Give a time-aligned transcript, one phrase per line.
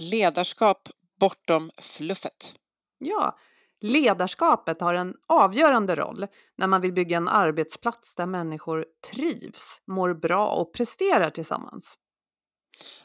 [0.00, 0.88] Ledarskap
[1.20, 2.54] bortom fluffet.
[2.98, 3.38] Ja,
[3.80, 10.14] ledarskapet har en avgörande roll när man vill bygga en arbetsplats där människor trivs, mår
[10.14, 11.98] bra och presterar tillsammans.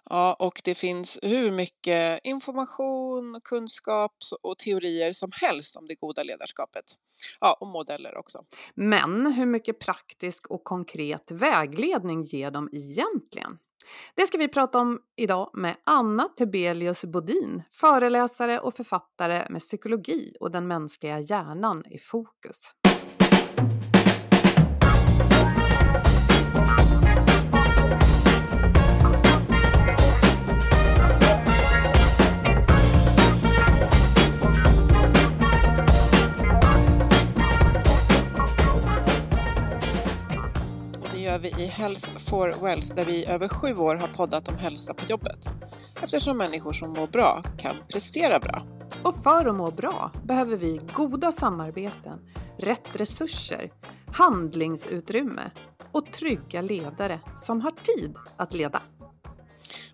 [0.09, 6.23] Ja, och det finns hur mycket information, kunskap och teorier som helst om det goda
[6.23, 6.85] ledarskapet.
[7.39, 8.46] Ja, och modeller också.
[8.75, 13.57] Men hur mycket praktisk och konkret vägledning ger de egentligen?
[14.15, 20.36] Det ska vi prata om idag med Anna Tebelius Bodin, föreläsare och författare med psykologi
[20.40, 22.76] och den mänskliga hjärnan i fokus.
[41.34, 44.58] Gör vi i Health for Wealth där vi i över sju år har poddat om
[44.58, 45.50] hälsa på jobbet.
[46.04, 48.64] Eftersom människor som mår bra kan prestera bra.
[49.04, 52.20] Och för att må bra behöver vi goda samarbeten,
[52.57, 53.72] rätt resurser,
[54.13, 55.52] handlingsutrymme
[55.91, 58.82] och trygga ledare som har tid att leda.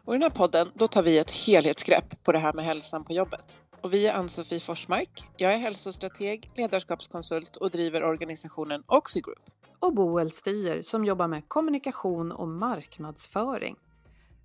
[0.05, 3.03] Och i den här podden då tar vi ett helhetsgrepp på det här med hälsan
[3.03, 3.59] på jobbet.
[3.81, 5.27] Och vi är Ann-Sofie Forsmark.
[5.37, 12.31] Jag är hälsostrateg, ledarskapskonsult och driver organisationen Oxigroup och Boel Stier som jobbar med kommunikation
[12.31, 13.75] och marknadsföring.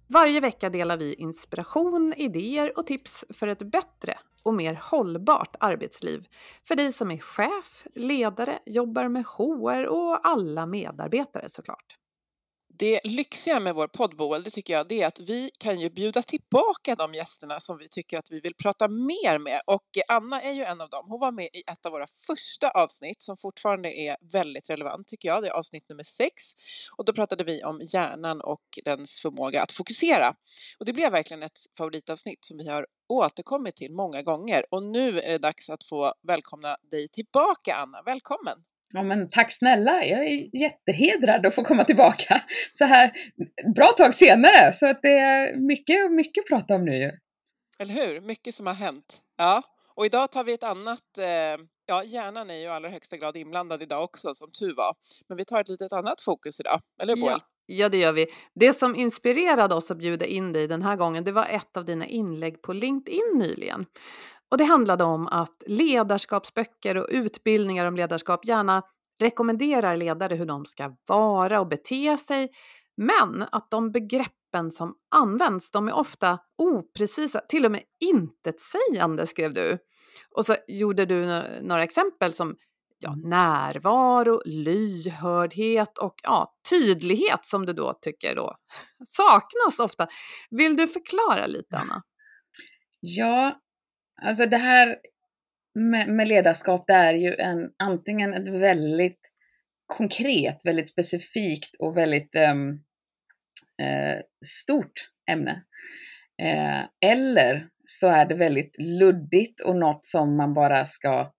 [0.06, 6.27] Varje vecka delar vi inspiration, idéer och tips för ett bättre och mer hållbart arbetsliv
[6.62, 11.98] för dig som är chef, ledare, jobbar med HR och alla medarbetare såklart.
[12.78, 16.22] Det lyxiga med vår poddboel, det tycker jag, det är att vi kan ju bjuda
[16.22, 19.61] tillbaka de gästerna som vi tycker att vi vill prata mer med.
[19.67, 21.06] Och Anna är ju en av dem.
[21.08, 25.28] Hon var med i ett av våra första avsnitt som fortfarande är väldigt relevant tycker
[25.28, 25.42] jag.
[25.42, 26.33] Det är avsnitt nummer sex.
[26.97, 30.34] Och då pratade vi om hjärnan och dens förmåga att fokusera.
[30.78, 34.64] Och det blev verkligen ett favoritavsnitt som vi har återkommit till många gånger.
[34.70, 38.02] Och nu är det dags att få välkomna dig tillbaka, Anna.
[38.02, 38.73] Välkommen!
[38.96, 43.12] Ja, men tack snälla, jag är jättehedrad att få komma tillbaka så här
[43.74, 44.72] bra tag senare.
[44.72, 47.18] Så att det är mycket, mycket att prata om nu.
[47.78, 48.20] Eller hur?
[48.20, 49.20] Mycket som har hänt.
[49.36, 49.62] Ja,
[49.94, 53.36] och idag tar vi ett annat, eh, ja hjärnan är ju i allra högsta grad
[53.36, 54.94] inblandad idag också som tur var.
[55.28, 57.40] Men vi tar ett litet annat fokus idag, eller hur ja.
[57.66, 58.27] Ja, det gör vi.
[58.54, 61.84] Det som inspirerade oss att bjuda in dig den här gången, det var ett av
[61.84, 63.86] dina inlägg på LinkedIn nyligen.
[64.54, 68.82] Och det handlade om att ledarskapsböcker och utbildningar om ledarskap gärna
[69.20, 72.48] rekommenderar ledare hur de ska vara och bete sig,
[72.96, 79.54] men att de begreppen som används, de är ofta oprecisa, till och med intetsägande, skrev
[79.54, 79.78] du.
[80.36, 82.56] Och så gjorde du några exempel som
[82.98, 88.56] ja, närvaro, lyhördhet och ja, tydlighet som du då tycker då
[89.06, 90.06] saknas ofta.
[90.50, 92.02] Vill du förklara lite, Anna?
[93.00, 93.60] Ja,
[94.23, 94.98] Alltså det här
[95.75, 99.20] med, med ledarskap, det är ju en, antingen ett väldigt
[99.86, 102.70] konkret, väldigt specifikt och väldigt um,
[103.83, 105.63] uh, stort ämne.
[106.42, 111.33] Uh, eller så är det väldigt luddigt och något som man bara ska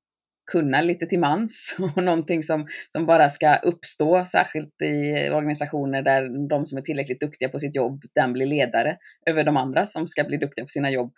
[0.51, 6.47] kunna lite till mans och någonting som, som bara ska uppstå, särskilt i organisationer där
[6.49, 10.07] de som är tillräckligt duktiga på sitt jobb, den blir ledare över de andra som
[10.07, 11.13] ska bli duktiga på sina jobb.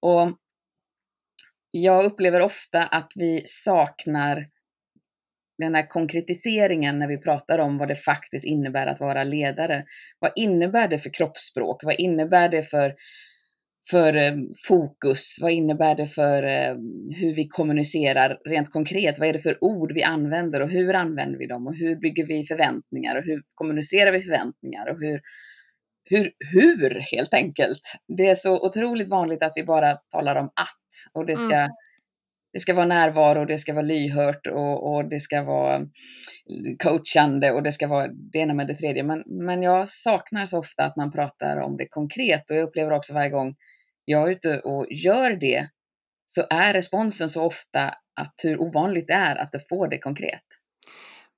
[0.00, 0.30] Och
[1.70, 4.46] jag upplever ofta att vi saknar
[5.60, 9.84] den här konkretiseringen när vi pratar om vad det faktiskt innebär att vara ledare.
[10.18, 11.84] Vad innebär det för kroppsspråk?
[11.84, 12.94] Vad innebär det för,
[13.90, 14.34] för eh,
[14.68, 15.36] fokus?
[15.40, 16.74] Vad innebär det för eh,
[17.16, 19.18] hur vi kommunicerar rent konkret?
[19.18, 21.66] Vad är det för ord vi använder och hur använder vi dem?
[21.66, 24.88] Och hur bygger vi förväntningar och hur kommunicerar vi förväntningar?
[24.90, 25.20] Och hur,
[26.10, 27.80] hur, hur helt enkelt.
[28.08, 30.80] Det är så otroligt vanligt att vi bara talar om att
[31.12, 31.70] och det ska, mm.
[32.52, 35.86] det ska vara närvaro, det ska vara lyhört och, och det ska vara
[36.78, 39.02] coachande och det ska vara det ena med det tredje.
[39.02, 42.92] Men, men jag saknar så ofta att man pratar om det konkret och jag upplever
[42.92, 43.56] också varje gång
[44.04, 45.68] jag är ute och gör det
[46.26, 50.44] så är responsen så ofta att hur ovanligt det är att du får det konkret.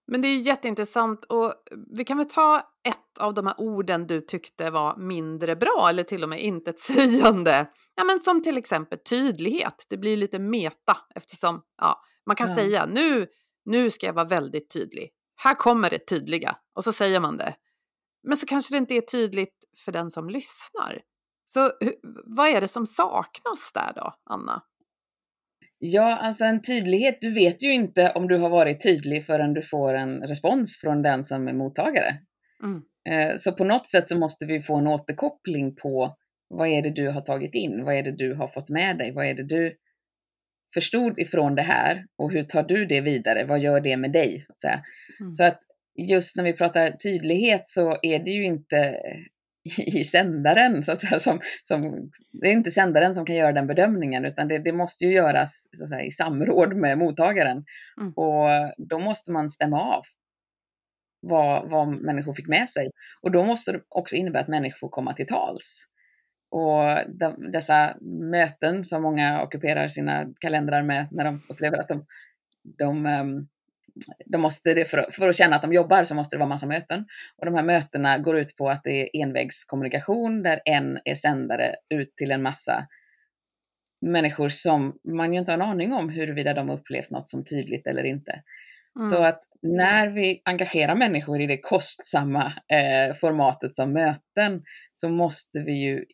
[0.07, 1.55] Men det är jätteintressant och
[1.97, 2.59] vi kan väl ta
[2.89, 7.67] ett av de här orden du tyckte var mindre bra eller till och med intetsägande.
[7.95, 9.87] Ja, men som till exempel tydlighet.
[9.89, 12.55] Det blir lite meta eftersom ja, man kan ja.
[12.55, 13.27] säga nu,
[13.65, 15.11] nu ska jag vara väldigt tydlig.
[15.37, 17.55] Här kommer det tydliga och så säger man det.
[18.29, 21.03] Men så kanske det inte är tydligt för den som lyssnar.
[21.45, 21.71] Så
[22.25, 24.63] vad är det som saknas där då, Anna?
[25.85, 29.63] Ja, alltså en tydlighet, du vet ju inte om du har varit tydlig förrän du
[29.63, 32.19] får en respons från den som är mottagare.
[32.63, 32.83] Mm.
[33.09, 36.17] Eh, så på något sätt så måste vi få en återkoppling på
[36.49, 37.85] vad är det du har tagit in?
[37.85, 39.13] Vad är det du har fått med dig?
[39.13, 39.77] Vad är det du
[40.75, 43.45] förstod ifrån det här och hur tar du det vidare?
[43.45, 44.41] Vad gör det med dig?
[44.41, 44.83] Så att, säga.
[45.21, 45.33] Mm.
[45.33, 45.61] Så att
[46.09, 48.97] just när vi pratar tydlighet så är det ju inte
[49.77, 53.67] i sändaren, så att säga, som, som, det är inte sändaren som kan göra den
[53.67, 57.65] bedömningen, utan det, det måste ju göras så att säga, i samråd med mottagaren.
[58.01, 58.13] Mm.
[58.13, 60.03] Och då måste man stämma av
[61.21, 62.91] vad, vad människor fick med sig.
[63.21, 65.87] Och då måste det också innebära att människor får komma till tals.
[66.51, 67.97] Och de, dessa
[68.31, 72.07] möten som många ockuperar sina kalendrar med när de upplever att de,
[72.79, 73.47] de, ehm,
[74.27, 76.67] de måste det för, för, att känna att de jobbar så måste det vara massa
[76.67, 77.05] möten.
[77.37, 81.77] Och de här mötena går ut på att det är envägskommunikation där en är sändare
[81.95, 82.87] ut till en massa
[84.01, 87.87] människor som man ju inte har en aning om huruvida de upplevt något som tydligt
[87.87, 88.43] eller inte.
[89.01, 89.11] Mm.
[89.11, 94.63] Så att när vi engagerar människor i det kostsamma eh, formatet som möten
[94.93, 96.05] så måste vi ju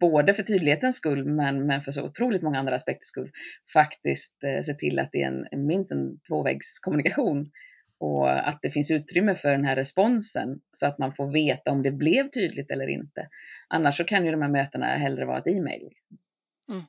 [0.00, 3.30] både för tydlighetens skull men, men för så otroligt många andra aspekters skull
[3.72, 7.50] faktiskt eh, se till att det är en, minst en tvåvägskommunikation
[7.98, 11.82] och att det finns utrymme för den här responsen så att man får veta om
[11.82, 13.28] det blev tydligt eller inte.
[13.68, 15.82] Annars så kan ju de här mötena hellre vara ett e-mail.
[15.88, 16.18] Liksom.
[16.70, 16.82] Mm.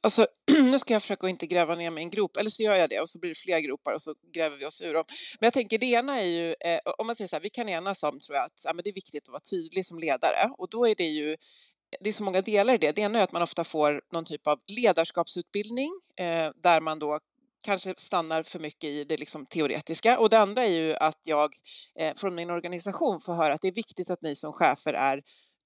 [0.00, 0.26] Alltså,
[0.70, 2.74] nu ska jag försöka att inte gräva ner mig i en grop, eller så gör
[2.74, 5.04] jag det och så blir det fler gropar och så gräver vi oss ur dem.
[5.40, 7.68] Men jag tänker det ena är ju, eh, om man säger så här, vi kan
[7.68, 10.50] enas om tror jag att ja, men det är viktigt att vara tydlig som ledare
[10.58, 11.36] och då är det ju
[12.00, 12.92] det är så många delar i det.
[12.92, 17.18] Det ena är att man ofta får någon typ av ledarskapsutbildning eh, där man då
[17.64, 20.18] kanske stannar för mycket i det liksom teoretiska.
[20.18, 21.54] Och det andra är ju att jag
[21.98, 25.22] eh, från min organisation får höra att det är viktigt att ni som chefer är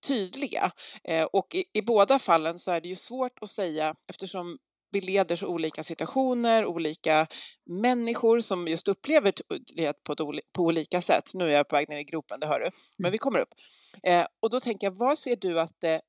[0.06, 0.70] tydliga.
[1.04, 4.58] Eh, och i, i, båda fallen så är det ju svårt att säga eftersom
[4.90, 7.26] vi leder så olika situationer, olika
[7.66, 10.14] människor som just upplever tydlighet på,
[10.54, 11.30] på olika sätt.
[11.34, 13.12] Nu är jag på väg ner i gropen, det hör du, men mm.
[13.12, 13.54] vi kommer upp.
[14.02, 16.00] Eh, och då tänker jag, var ser du att det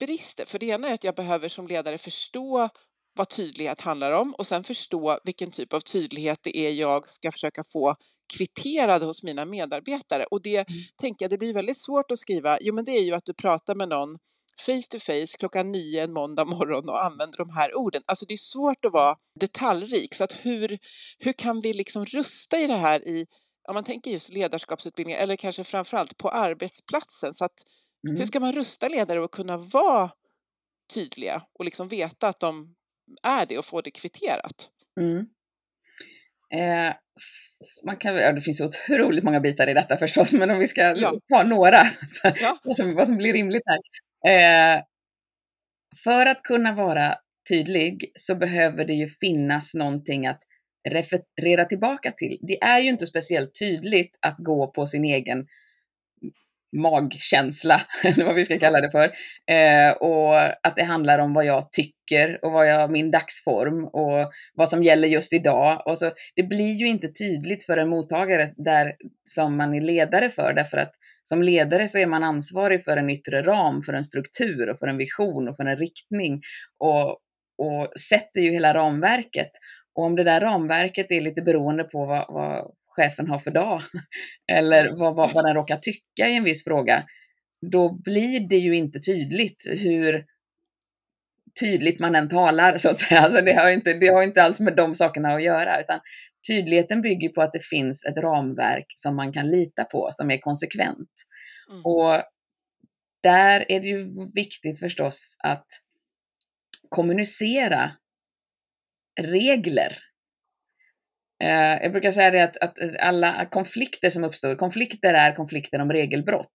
[0.00, 0.44] brister?
[0.44, 2.68] För det ena är att jag behöver som ledare förstå
[3.14, 7.32] vad tydlighet handlar om och sen förstå vilken typ av tydlighet det är jag ska
[7.32, 7.96] försöka få
[8.36, 10.24] kvitterad hos mina medarbetare.
[10.24, 10.82] Och det mm.
[10.96, 13.34] tänker jag, det blir väldigt svårt att skriva, jo men det är ju att du
[13.34, 14.18] pratar med någon
[14.66, 18.02] face to face klockan nio en måndag morgon och använder de här orden.
[18.06, 20.78] Alltså det är svårt att vara detaljrik, så att hur,
[21.18, 23.26] hur kan vi liksom rusta i det här i,
[23.68, 27.64] om man tänker just ledarskapsutbildning eller kanske framförallt på arbetsplatsen, så att
[28.08, 28.16] mm.
[28.18, 30.10] hur ska man rusta ledare att kunna vara
[30.94, 32.74] tydliga och liksom veta att de
[33.22, 34.68] är det och få det kvitterat?
[35.00, 35.26] Mm.
[36.54, 36.94] Eh,
[37.84, 40.96] man kan, ja, det finns otroligt många bitar i detta förstås, men om vi ska
[40.96, 41.14] ja.
[41.28, 42.58] ta några, så, ja.
[42.64, 43.78] vad, som, vad som blir rimligt här.
[44.26, 44.82] Eh,
[46.04, 50.42] för att kunna vara tydlig så behöver det ju finnas någonting att
[50.88, 52.38] referera tillbaka till.
[52.42, 55.46] Det är ju inte speciellt tydligt att gå på sin egen
[56.72, 59.04] magkänsla, eller vad vi ska kalla det för.
[59.54, 64.32] Eh, och att det handlar om vad jag tycker och vad jag, min dagsform och
[64.54, 65.82] vad som gäller just idag.
[65.86, 70.30] Och så, det blir ju inte tydligt för en mottagare där, som man är ledare
[70.30, 70.92] för, därför att
[71.24, 74.86] som ledare så är man ansvarig för en yttre ram, för en struktur och för
[74.86, 76.40] en vision och för en riktning
[76.78, 77.10] och,
[77.58, 79.50] och sätter ju hela ramverket.
[79.94, 83.80] Och om det där ramverket är lite beroende på vad, vad chefen har för dag
[84.52, 87.04] eller vad, vad, vad den råkar tycka i en viss fråga,
[87.70, 90.26] då blir det ju inte tydligt hur
[91.60, 93.20] tydligt man än talar så att säga.
[93.20, 96.00] Alltså det, har inte, det har inte alls med de sakerna att göra utan
[96.46, 100.38] tydligheten bygger på att det finns ett ramverk som man kan lita på som är
[100.38, 101.10] konsekvent.
[101.70, 101.82] Mm.
[101.84, 102.22] Och
[103.22, 105.66] där är det ju viktigt förstås att
[106.88, 107.92] kommunicera
[109.20, 109.98] regler
[111.42, 115.92] Eh, jag brukar säga det att, att, alla konflikter som uppstår, konflikter är konflikter om
[115.92, 116.54] regelbrott.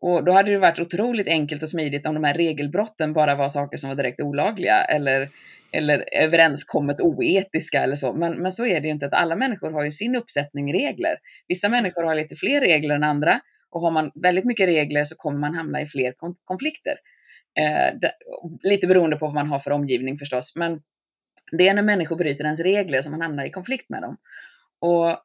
[0.00, 3.48] Och då hade det varit otroligt enkelt och smidigt om de här regelbrotten bara var
[3.48, 5.30] saker som var direkt olagliga eller,
[5.72, 8.12] eller överenskommet oetiska eller så.
[8.12, 11.16] Men, men så är det ju inte, att alla människor har ju sin uppsättning regler.
[11.48, 15.16] Vissa människor har lite fler regler än andra och har man väldigt mycket regler så
[15.16, 16.94] kommer man hamna i fler konflikter.
[17.60, 17.94] Eh,
[18.62, 20.52] lite beroende på vad man har för omgivning förstås.
[20.56, 20.80] Men
[21.52, 24.16] det är när människor bryter ens regler som man hamnar i konflikt med dem.
[24.80, 25.18] Och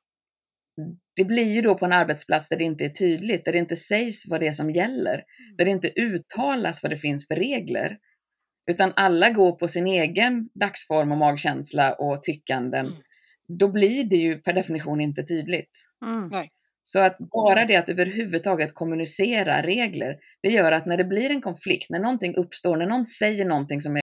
[1.15, 3.75] det blir ju då på en arbetsplats där det inte är tydligt, där det inte
[3.75, 5.57] sägs vad det är som gäller, mm.
[5.57, 7.97] där det inte uttalas vad det finns för regler,
[8.71, 12.97] utan alla går på sin egen dagsform och magkänsla och tyckanden, mm.
[13.47, 15.71] då blir det ju per definition inte tydligt.
[16.05, 16.29] Mm.
[16.83, 21.41] Så att bara det att överhuvudtaget kommunicera regler, det gör att när det blir en
[21.41, 24.02] konflikt, när någonting uppstår, när någon säger någonting som är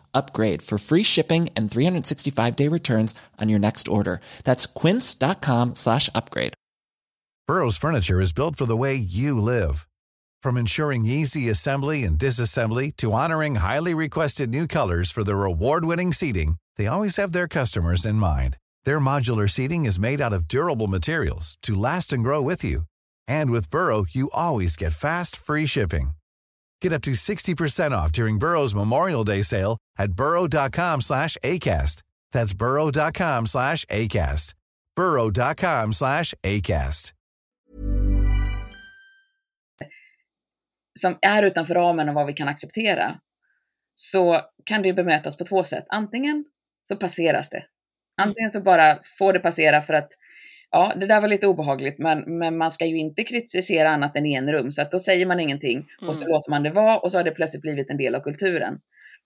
[0.13, 4.21] upgrade for free shipping and 365 day returns on your next order.
[4.43, 6.53] That's quince.com slash upgrade.
[7.47, 9.87] Burrow's furniture is built for the way you live.
[10.41, 15.83] From ensuring easy assembly and disassembly to honoring highly requested new colors for their award
[15.83, 18.57] winning seating, they always have their customers in mind.
[18.85, 22.83] Their modular seating is made out of durable materials to last and grow with you.
[23.27, 26.11] And with Burrow, you always get fast, free shipping.
[26.81, 32.03] Get up to 60% off during Burrow's Memorial Day sale at burrow.com slash ACAST.
[32.31, 34.55] That's burrow.com slash ACAST.
[34.95, 37.13] burrow.com slash ACAST.
[41.01, 43.19] som är utanför ramen av vad vi kan acceptera,
[43.95, 45.85] så kan det bemötas på två sätt.
[45.89, 46.45] Antingen
[46.83, 47.65] så passeras det.
[48.21, 50.11] Antingen så bara får det passera för att
[50.71, 54.25] ja, det där var lite obehagligt, men, men man ska ju inte kritisera annat än
[54.25, 56.31] i en rum, så att då säger man ingenting och så Mm.
[56.33, 58.79] låter man det vara och så har det plötsligt blivit en del av kulturen.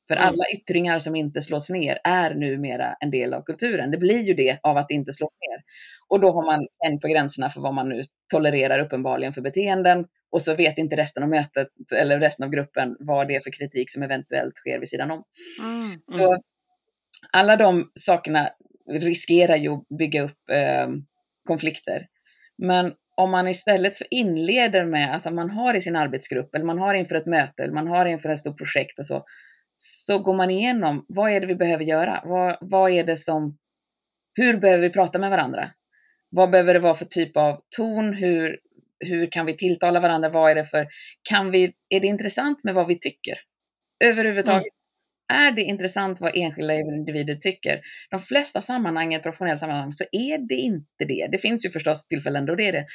[0.08, 0.28] För Mm.
[0.28, 3.92] alla yttringar som inte slås ner är numera en del av kulturen.
[3.92, 5.64] Det blir ju det av att det inte slås ner.
[6.08, 10.06] Och då har man en på gränserna för vad man nu tolererar uppenbarligen för beteenden
[10.32, 13.52] och så vet inte resten av mötet eller resten av gruppen vad det är för
[13.52, 15.24] kritik som eventuellt sker vid sidan om.
[15.64, 16.02] Mm.
[16.20, 16.38] Så
[17.32, 18.50] alla de sakerna
[18.90, 20.88] riskerar ju att bygga upp eh,
[21.46, 22.08] konflikter.
[22.58, 26.80] Men om man istället för inleder med, alltså man har i sin arbetsgrupp eller man
[26.80, 29.26] har inför ett möte eller man har inför ett stort projekt och så,
[29.76, 32.22] så går man igenom vad är det vi behöver göra?
[32.26, 33.58] Vad, vad är det som,
[34.34, 35.72] hur behöver vi prata med varandra?
[36.30, 38.14] Vad behöver det vara för typ av ton?
[38.14, 38.60] Hur,
[39.00, 40.30] hur kan vi tilltala varandra?
[40.30, 40.88] Vad är det för,
[41.30, 43.38] kan vi, är det intressant med vad vi tycker?
[44.04, 44.75] Överhuvudtaget.
[45.34, 47.82] Är det intressant vad enskilda individer tycker?
[48.10, 51.28] De flesta sammanhang, i ett professionellt sammanhang, så är det inte det.
[51.32, 52.86] Det finns ju förstås tillfällen då det är det.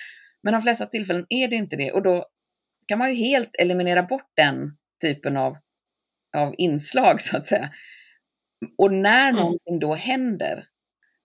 [0.42, 1.92] Men de flesta tillfällen är det inte det.
[1.92, 2.26] Och då
[2.88, 5.56] kan man ju helt eliminera bort den typen av,
[6.36, 7.70] av inslag, så att säga.
[8.78, 10.64] Och när någonting då händer,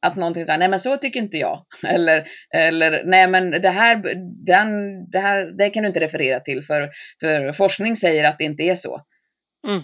[0.01, 1.65] att någonting säger, nej men så tycker inte jag.
[1.87, 3.95] Eller, eller nej men det här,
[4.45, 4.69] den,
[5.09, 8.63] det här det kan du inte referera till för, för forskning säger att det inte
[8.63, 9.01] är så.
[9.67, 9.81] Mm.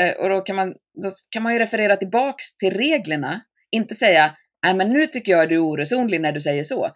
[0.00, 3.40] Eh, Och då kan, man, då kan man ju referera tillbaks till reglerna,
[3.70, 6.90] inte säga, nej men nu tycker jag du är oresonlig när du säger så.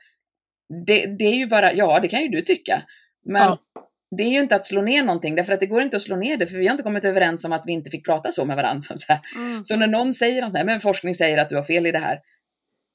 [0.86, 2.82] Det, det är ju bara, ja det kan ju du tycka.
[3.26, 3.58] Men Ja.
[4.16, 6.16] det är ju inte att slå ner någonting, därför att det går inte att slå
[6.16, 8.44] ner det, för vi har inte kommit överens om att vi inte fick prata så
[8.44, 8.80] med varandra.
[8.80, 8.96] Så.
[9.36, 9.64] Mm.
[9.64, 11.98] så när någon säger att nej, men forskning säger att du har fel i det
[11.98, 12.20] här,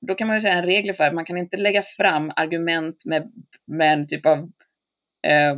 [0.07, 3.05] då kan man ju säga en regel för att man kan inte lägga fram argument
[3.05, 3.31] med,
[3.67, 4.37] med en typ av
[5.27, 5.55] eh,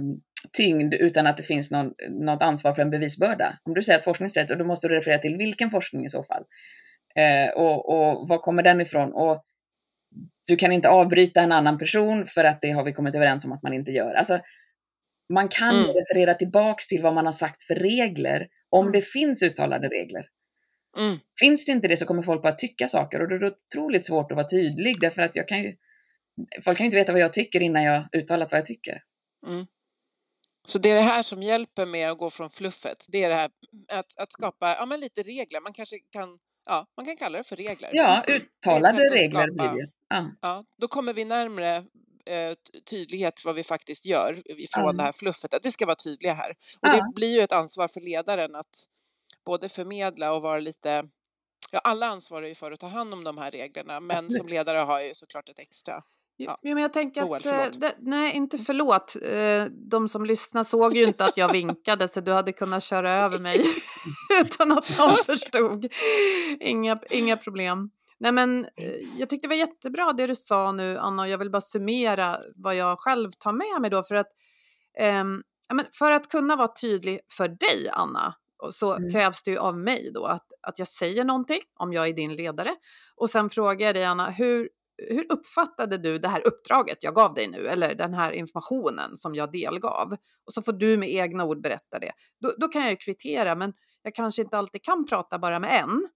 [0.53, 3.57] tyngd utan att det finns någon, något ansvar för en bevisbörda.
[3.63, 6.09] Om du säger att forskning säger så, då måste du referera till vilken forskning i
[6.09, 6.43] så fall.
[7.15, 9.13] Eh, och, och var kommer den ifrån?
[9.13, 9.43] Och
[10.47, 13.51] du kan inte avbryta en annan person för att det har vi kommit överens om
[13.51, 14.13] att man inte gör.
[14.13, 14.39] Alltså,
[15.33, 15.85] man kan Mm.
[15.87, 18.91] referera tillbaks till vad man har sagt för regler om Mm.
[18.91, 20.25] det finns uttalade regler.
[20.97, 21.17] Mm.
[21.39, 24.05] Finns det inte det så kommer folk bara tycka saker och då är det otroligt
[24.05, 25.75] svårt att vara tydlig därför att jag kan ju
[26.65, 29.01] Folk kan ju inte veta vad jag tycker innan jag uttalat vad jag tycker.
[29.47, 29.65] Mm.
[30.67, 33.05] Så det är det här som hjälper med att gå från fluffet.
[33.07, 33.51] Det är det här
[33.91, 35.61] att, att skapa ja, men lite regler.
[35.61, 37.89] Man kanske kan, ja, man kan kalla det för regler.
[37.93, 39.91] Ja, uttalade regler skapa- blir det.
[40.09, 40.25] Ja.
[40.41, 41.75] Ja, då kommer vi närmre
[42.25, 44.91] eh, ty- tydlighet vad vi faktiskt gör ifrån Ja.
[44.91, 45.53] det här fluffet.
[45.53, 46.49] Att det ska vara tydliga här.
[46.51, 46.91] Och Ja.
[46.95, 48.85] det blir ju ett ansvar för ledaren att
[49.45, 51.03] både förmedla och vara lite
[51.73, 54.37] Ja, alla ansvarar ju för att ta hand om de här reglerna, men Absolut.
[54.37, 56.03] som ledare har jag ju såklart ett extra.
[56.43, 56.57] Ja.
[56.61, 60.95] Men jag tänker Joel, att, eh, det, nej inte förlåt, Eh, de som lyssnar såg
[60.95, 63.65] ju inte att jag vinkade så du hade kunnat köra över mig
[64.41, 65.85] utan att de förstod.
[66.59, 67.91] Inga, inga problem.
[68.19, 71.37] Nej men eh, jag tyckte det var jättebra det du sa nu Anna och jag
[71.37, 74.27] vill bara summera vad jag själv tar med mig då för att
[75.73, 78.35] men för att kunna vara tydlig för dig Anna
[78.71, 79.11] så Mm.
[79.11, 82.35] krävs det ju av mig då att, att jag säger någonting om jag är din
[82.35, 82.75] ledare
[83.15, 84.69] och sen frågar jag dig Anna hur,
[85.09, 89.35] hur uppfattade du det här uppdraget jag gav dig nu eller den här informationen som
[89.35, 90.15] jag delgav?
[90.45, 92.11] Och så får du med egna ord berätta det.
[92.41, 95.81] Då, då kan jag ju kvittera, men jag kanske inte alltid kan prata bara med
[95.81, 96.07] en.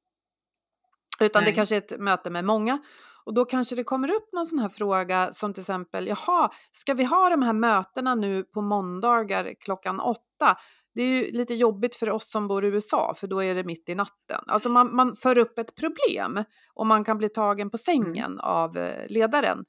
[1.20, 1.52] Utan Nej.
[1.52, 2.80] det kanske är ett möte med många.
[3.26, 6.94] Och då kanske det kommer upp någon sån här fråga som till exempel, jaha, ska
[6.94, 10.58] vi ha de här mötena nu på måndagar klockan åtta?
[10.96, 13.64] Det är ju lite jobbigt för oss som bor i USA, för då är det
[13.64, 14.42] mitt i natten.
[14.48, 18.78] Alltså man, man för upp ett problem och man kan bli tagen på sängen av
[18.78, 19.66] eh, ledaren.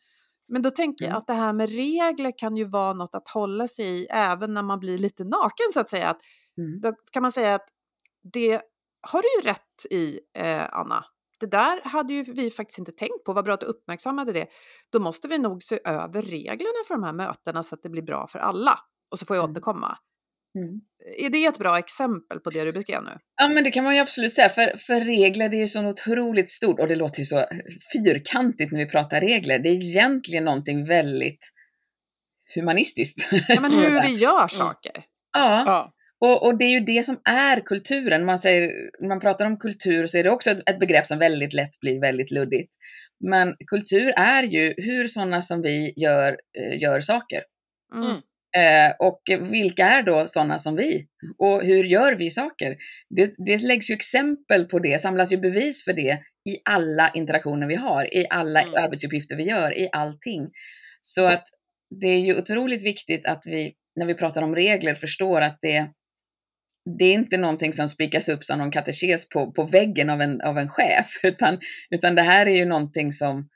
[0.48, 1.18] Men då tänker jag Mm.
[1.18, 4.62] att det här med regler kan ju vara något att hålla sig i även när
[4.62, 6.08] man blir lite naken så att säga.
[6.10, 6.20] Att
[6.58, 6.80] Mm.
[6.80, 7.68] då kan man säga att
[8.32, 8.60] det
[9.08, 11.04] har du ju rätt i, eh, Anna.
[11.40, 13.32] Det där hade ju vi faktiskt inte tänkt på.
[13.32, 14.46] Vad bra att du uppmärksammade det.
[14.92, 18.02] Då måste vi nog se över reglerna för de här mötena så att det blir
[18.02, 18.78] bra för alla.
[19.10, 19.52] Och så får jag Mm.
[19.52, 19.98] återkomma.
[20.56, 20.80] Mm.
[21.18, 23.10] Är det ett bra exempel på det du beskrev nu?
[23.40, 25.86] Ja, men det kan man ju absolut säga, för, för regler det är ju så
[25.86, 27.46] otroligt stort och det låter ju så
[27.92, 29.58] fyrkantigt när vi pratar regler.
[29.58, 31.52] Det är egentligen någonting väldigt
[32.54, 33.18] humanistiskt.
[33.48, 34.92] Ja, men hur vi gör saker.
[35.32, 35.92] ja, Ja.
[36.18, 38.24] och, och det är ju det som är kulturen.
[38.24, 38.70] Man, säger,
[39.00, 41.80] när man pratar om kultur så är det också ett, ett begrepp som väldigt lätt
[41.80, 42.74] blir väldigt luddigt.
[43.20, 47.42] Men kultur är ju hur sådana som vi gör, eh, gör saker.
[47.94, 48.16] Mm.
[48.56, 51.06] Eh, och vilka är då sådana som vi?
[51.38, 52.76] Och hur gör vi saker?
[53.16, 57.66] Det, det läggs ju exempel på det, samlas ju bevis för det i alla interaktioner
[57.66, 58.74] vi har, i alla Mm.
[58.84, 60.50] arbetsuppgifter vi gör, i allting.
[61.00, 61.44] Så att
[62.00, 65.88] det är ju otroligt viktigt att vi, när vi pratar om regler, förstår att det,
[66.98, 70.40] det är inte någonting som spikas upp som någon katekes på, på väggen av en,
[70.40, 71.58] av en chef, utan,
[71.90, 73.48] utan det här är ju någonting som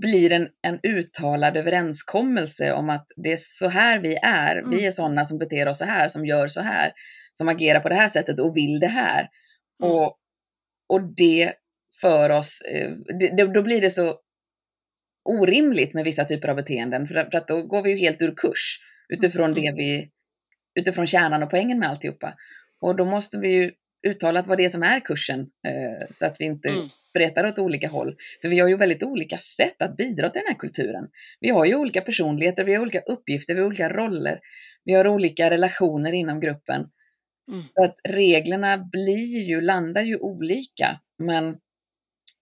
[0.00, 4.56] blir en, en uttalad överenskommelse om att det är så här vi är.
[4.56, 4.70] Mm.
[4.70, 6.92] Vi är sådana som beter oss så här, som gör så här,
[7.32, 9.28] som agerar på det här sättet och vill det här.
[9.82, 9.92] Mm.
[9.94, 10.18] Och,
[10.88, 11.52] och det
[12.00, 14.20] för oss, eh, det, då blir det så
[15.24, 18.34] orimligt med vissa typer av beteenden för, för att då går vi ju helt ur
[18.36, 18.78] kurs
[19.08, 20.10] utifrån det vi,
[20.80, 22.34] utifrån kärnan och poängen med alltihopa.
[22.80, 23.72] Och då måste vi ju
[24.06, 26.88] uttala vad det är som är kursen eh, så att vi inte Mm.
[27.10, 28.16] spretar åt olika håll.
[28.42, 31.08] För vi har ju väldigt olika sätt att bidra till den här kulturen.
[31.40, 34.40] Vi har ju olika personligheter, vi har olika uppgifter, vi har olika roller,
[34.84, 36.90] vi har olika relationer inom gruppen.
[37.50, 37.62] Mm.
[37.74, 41.56] Så att reglerna blir ju, landar ju olika, men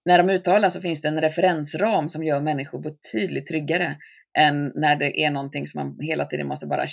[0.04, 3.96] när de uttalas så finns det en referensram som gör människor betydligt tryggare
[4.38, 6.86] än när det är någonting som man hela tiden måste bara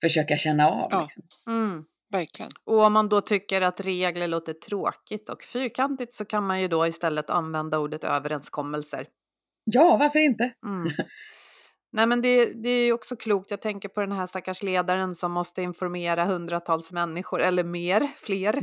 [0.00, 0.88] försöka känna av.
[0.90, 1.02] Ja.
[1.02, 1.22] Liksom.
[1.54, 1.84] Mm.
[2.10, 2.50] Verkligen.
[2.64, 6.68] Och om man då tycker att regler låter tråkigt och fyrkantigt så kan man ju
[6.68, 9.06] då istället använda ordet överenskommelser.
[9.64, 10.52] ja, varför inte?
[10.66, 10.90] Mm.
[11.92, 15.14] Nej men det, det är ju också klokt, jag tänker på den här stackars ledaren
[15.14, 18.58] som måste informera hundratals människor, eller mer, fler.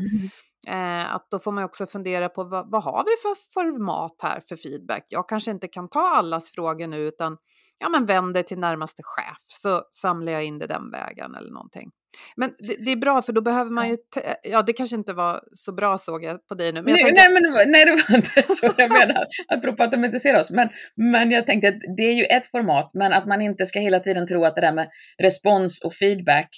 [0.67, 4.41] Eh, att då får man också fundera på vad, vad har vi för format här
[4.49, 5.05] för feedback?
[5.07, 7.37] Jag kanske inte kan ta allas frågor nu utan
[7.79, 11.51] ja, men vänd dig till närmaste chef så samlar jag in det den vägen eller
[11.51, 11.89] någonting.
[12.35, 13.97] Men det, det är bra för då behöver man ju,
[14.43, 16.81] ja det kanske inte var så bra såg jag på dig nu.
[16.81, 19.83] Men Nej, tänker, nej, men, det var- nej, det var inte så jag menar, apropå
[19.83, 20.49] att de inte ser oss.
[20.49, 23.79] Men, men jag tänkte att det är ju ett format, men att man inte ska
[23.79, 24.89] hela tiden tro att det där med
[25.21, 26.49] respons och feedback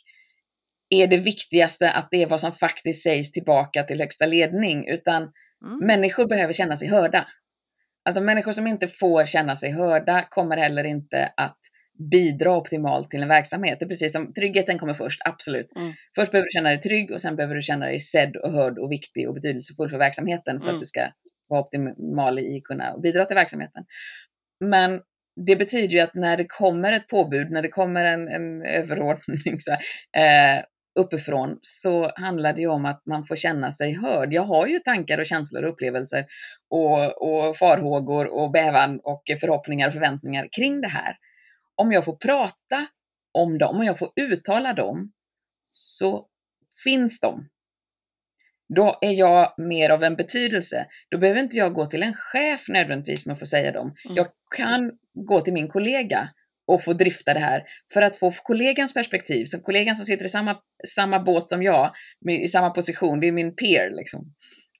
[0.89, 5.21] är det viktigaste, att det är vad som faktiskt sägs tillbaka till högsta ledning, utan
[5.65, 7.27] mm, människor behöver känna sig hörda.
[8.07, 11.57] Alltså människor som inte får känna sig hörda kommer heller inte att
[12.11, 13.79] bidra optimalt till en verksamhet.
[13.79, 15.75] Det är precis som tryggheten kommer först, absolut.
[15.75, 15.93] Mm.
[16.15, 18.77] Först behöver du känna dig trygg och sen behöver du känna dig sedd och hörd
[18.79, 20.75] och viktig och betydelsefull för verksamheten för Mm.
[20.75, 21.07] att du ska
[21.47, 23.85] vara optimal i kunna bidra till verksamheten.
[24.59, 25.01] Men
[25.45, 29.59] det betyder ju att när det kommer ett påbud, när det kommer en, en överordning
[29.59, 30.63] så här, eh,
[30.97, 34.33] uppifrån så handlar det ju om att man får känna sig hörd.
[34.33, 36.25] Jag har ju tankar och känslor och upplevelser
[36.69, 41.17] och, och farhågor och bävan och förhoppningar och förväntningar kring det här.
[41.75, 42.87] Om jag får prata
[43.31, 45.11] om dem, om jag får uttala dem,
[45.71, 46.27] så
[46.83, 47.49] finns de.
[48.75, 50.85] Då är jag mer av en betydelse.
[51.09, 53.95] Då behöver inte jag gå till en chef nödvändigtvis med att få säga dem.
[54.05, 54.15] Mm.
[54.15, 56.29] Jag kan gå till min kollega
[56.67, 59.45] och få dryfta det här för att få kollegans perspektiv.
[59.45, 60.57] Så kollegan som sitter i samma,
[60.95, 61.91] samma båt som jag,
[62.25, 63.89] med- i samma position, det är min peer.
[63.89, 64.33] Liksom.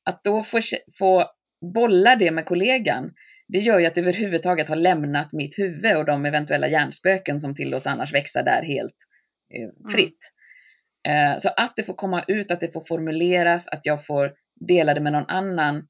[0.06, 0.60] Att då få,
[1.00, 1.26] få
[1.73, 3.12] bolla det med kollegan,
[3.47, 7.56] det gör ju att det överhuvudtaget har lämnat mitt huvud och de eventuella hjärnspöken som
[7.56, 8.95] tillåts annars växa där helt
[9.54, 10.19] eh, fritt.
[11.08, 14.34] Eh, så att det får komma ut, att det får formuleras, att jag får
[14.67, 15.88] dela det med någon annan,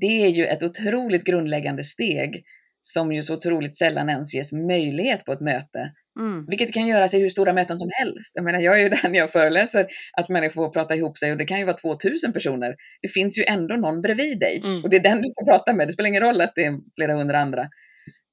[0.00, 2.44] det är ju ett otroligt grundläggande steg
[2.86, 5.92] som ju så otroligt sällan ens ges möjlighet på ett möte.
[6.20, 8.32] mm, Vilket kan göras i hur stora möten som helst.
[8.34, 11.32] Jag menar, jag är ju där när jag föreläser att människor får prata ihop sig
[11.32, 12.74] och det kan ju vara 2000 personer.
[13.02, 14.82] Det finns ju ändå någon bredvid dig Mm.
[14.82, 15.88] och det är den du ska prata med.
[15.88, 17.68] Det spelar ingen roll att det är flera hundra andra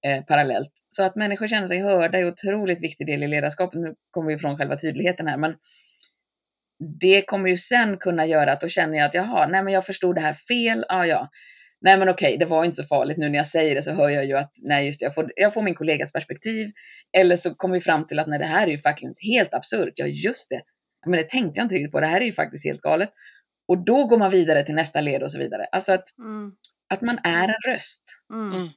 [0.06, 0.70] eh, parallellt.
[0.90, 3.80] Så att människor känner sig hörda är en otroligt viktig del i ledarskapet.
[3.80, 5.56] Nu kommer vi ifrån själva tydligheten här, men
[7.00, 9.86] det kommer ju sen kunna göra att då känner jag att jaha, nej men jag
[9.86, 11.30] förstod det här fel, ja ja.
[11.82, 13.18] Nej men okej, det var inte så farligt.
[13.18, 15.32] Nu när jag säger det så hör jag ju att nej just det, jag får,
[15.36, 16.72] jag får min kollegas perspektiv.
[17.18, 19.94] Eller så kommer vi fram till att nej det här är ju faktiskt helt absurt.
[19.96, 20.62] Ja just det,
[21.06, 22.00] men det tänkte jag inte riktigt på.
[22.00, 23.10] Det här är ju faktiskt helt galet.
[23.68, 25.66] Och då går man vidare till nästa led och så vidare.
[25.72, 26.52] Alltså att, Mm.
[26.94, 28.02] att man är en röst.
[28.34, 28.68] Mm.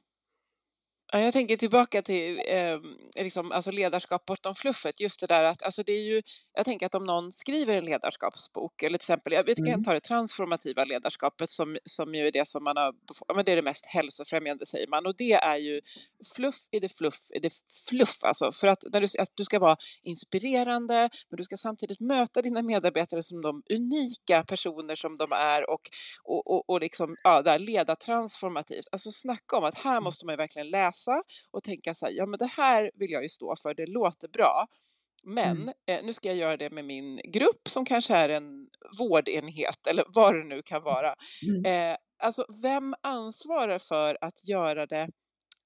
[1.13, 1.21] Mm.
[1.21, 2.79] Ja, jag tänker tillbaka till eh,
[3.23, 4.99] liksom, alltså ledarskap bortom fluffet.
[4.99, 6.21] Just det där att alltså det är ju,
[6.53, 9.83] jag tänker att om någon skriver en ledarskapsbok eller till exempel, jag vet inte, Mm.
[9.83, 12.93] tar det transformativa ledarskapet som, som ju är det som man har,
[13.35, 15.81] men det är det mest hälsofrämjande säger man och det är ju
[16.35, 17.53] fluff i det fluff i det
[17.89, 21.99] fluff alltså för att, när du, att du ska vara inspirerande men du ska samtidigt
[21.99, 25.81] möta dina medarbetare som de unika personer som de är och,
[26.23, 28.85] och, och, och liksom, ja, där leda transformativt.
[28.91, 30.94] Alltså snacka om att här måste man ju verkligen läsa
[31.51, 34.27] och tänka så här, ja men det här vill jag ju stå för, det låter
[34.27, 34.67] bra.
[35.23, 35.73] Men Mm.
[35.87, 38.67] eh, nu ska jag göra det med min grupp som kanske är en
[38.99, 41.15] vårdenhet eller vad det nu kan vara.
[41.47, 41.91] Mm.
[41.91, 45.09] Eh, alltså vem ansvarar för att göra det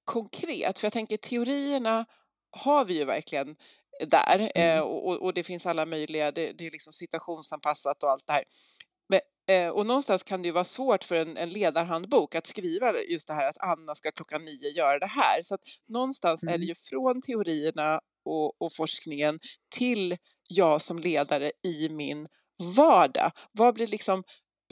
[0.04, 0.78] konkret?
[0.78, 2.04] För jag tänker teorierna
[2.50, 3.56] har vi ju verkligen
[4.06, 4.84] där eh, Mm.
[4.84, 8.32] och, och- och det finns alla möjliga, det, det är liksom situationsanpassat och allt det
[8.32, 8.44] här.
[9.50, 13.28] Eh, och någonstans kan det ju vara svårt för en, en ledarhandbok att skriva just
[13.28, 15.42] det här att Anna ska klockan nio göra det här.
[15.42, 16.68] Så att någonstans är det Mm.
[16.68, 19.38] ju från teorierna och, och forskningen
[19.76, 20.16] till
[20.48, 22.28] jag som ledare i min
[22.76, 23.32] vardag.
[23.52, 24.24] Vad blir liksom,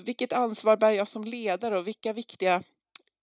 [0.03, 2.63] vilket ansvar bär jag som ledare och vilka viktiga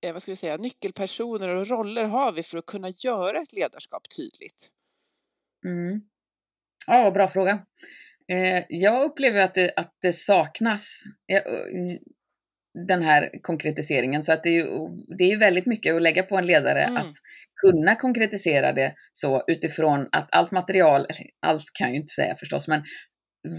[0.01, 3.53] eh, vad ska vi säga, nyckelpersoner och roller har vi för att kunna göra ett
[3.53, 4.69] ledarskap tydligt?
[5.65, 6.01] Mm.
[6.87, 7.65] Ja, bra fråga.
[8.31, 11.41] Eh, jag upplever att det, att det saknas eh,
[12.87, 14.23] den här konkretiseringen.
[14.23, 14.67] Så att det är ju
[15.17, 16.97] det är väldigt mycket att lägga på en ledare Mm.
[16.97, 17.13] att
[17.61, 21.07] kunna konkretisera det så utifrån att allt material,
[21.41, 22.83] allt kan jag ju inte säga förstås, men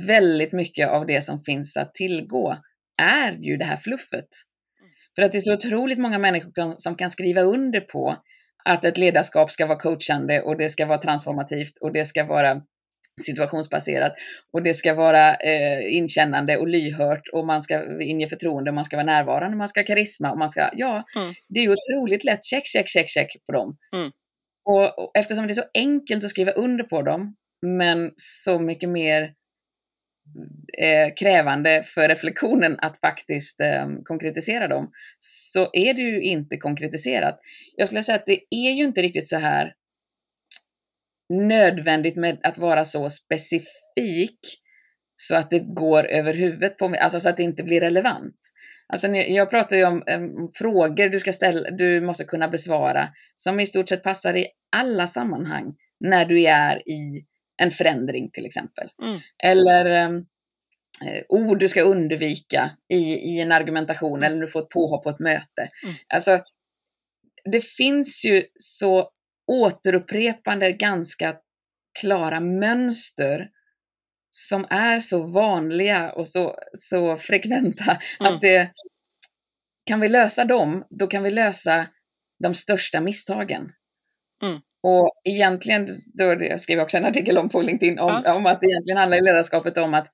[0.07, 2.57] väldigt mycket av det som finns att tillgå
[3.03, 4.29] är ju det här fluffet.
[5.15, 8.17] För att det är så otroligt många människor som kan skriva under på
[8.65, 12.63] att ett ledarskap ska vara coachande och det ska vara transformativt och det ska vara
[13.23, 14.13] situationsbaserat
[14.53, 18.97] och det ska vara eh, inkännande och lyhört och man ska inge förtroende, man ska
[18.97, 21.35] vara närvarande, man ska ha karisma och man ska, ja, Mm.
[21.49, 23.77] det är ju otroligt lätt, check, check, check, check på dem.
[23.95, 24.11] Mm.
[24.65, 28.89] Och, och eftersom det är så enkelt att skriva under på dem, men så mycket
[28.89, 29.35] mer
[30.79, 37.41] eh, krävande för reflektionen att faktiskt eh, konkretisera dem, så är det ju inte konkretiserat.
[37.77, 39.75] Jag skulle säga att det är ju inte riktigt så här
[41.29, 44.41] nödvändigt med att vara så specifik
[45.17, 48.37] så att det går över huvudet på mig, alltså så att det inte blir relevant.
[48.89, 53.61] Alltså jag pratar ju om em, frågor du ska ställa, du måste kunna besvara som
[53.61, 57.25] i stort sett passar i alla sammanhang när du är i
[57.63, 58.89] en förändring till exempel.
[59.03, 59.19] Mm.
[59.43, 60.07] Eller
[61.05, 64.23] eh, ord du ska undvika i, i en argumentation Mm.
[64.23, 65.69] eller när du får ett påhopp på ett möte.
[65.83, 65.95] Mm.
[66.09, 66.43] Alltså,
[67.53, 69.11] det finns ju så
[69.47, 71.37] återupprepande ganska
[72.01, 73.49] klara mönster
[74.31, 78.35] som är så vanliga och så, så frekventa Mm.
[78.35, 78.71] att det,
[79.87, 81.87] kan vi lösa dem, då kan vi lösa
[82.43, 83.73] de största misstagen.
[84.43, 84.61] Mm.
[84.83, 85.87] Och egentligen,
[86.19, 88.35] då, jag skrev också en artikel om på LinkedIn om, Ja.
[88.35, 90.09] om att egentligen handlar ledarskapet om att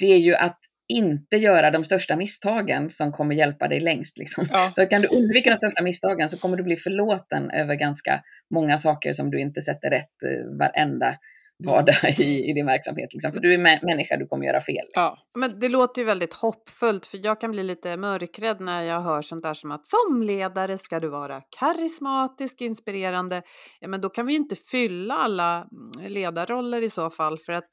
[0.00, 4.18] det är ju att inte göra de största misstagen som kommer hjälpa dig längst.
[4.18, 4.46] Liksom.
[4.52, 4.72] Ja.
[4.74, 8.22] Så kan du undvika de största misstagen så kommer du bli förlåten över ganska
[8.54, 11.16] många saker som du inte sätter rätt eh, varenda
[11.64, 13.12] vardag i, i din verksamhet.
[13.12, 13.32] Liksom.
[13.32, 14.86] För du är mä- människa, du kommer göra fel.
[14.94, 15.18] Ja.
[15.34, 19.22] Men det låter ju väldigt hoppfullt för jag kan bli lite mörkrädd när jag hör
[19.22, 23.42] sånt där som att som ledare ska du vara karismatisk, inspirerande.
[23.80, 27.52] Ja, men då kan vi ju inte fylla alla mm, ledarroller i så fall för
[27.52, 27.68] att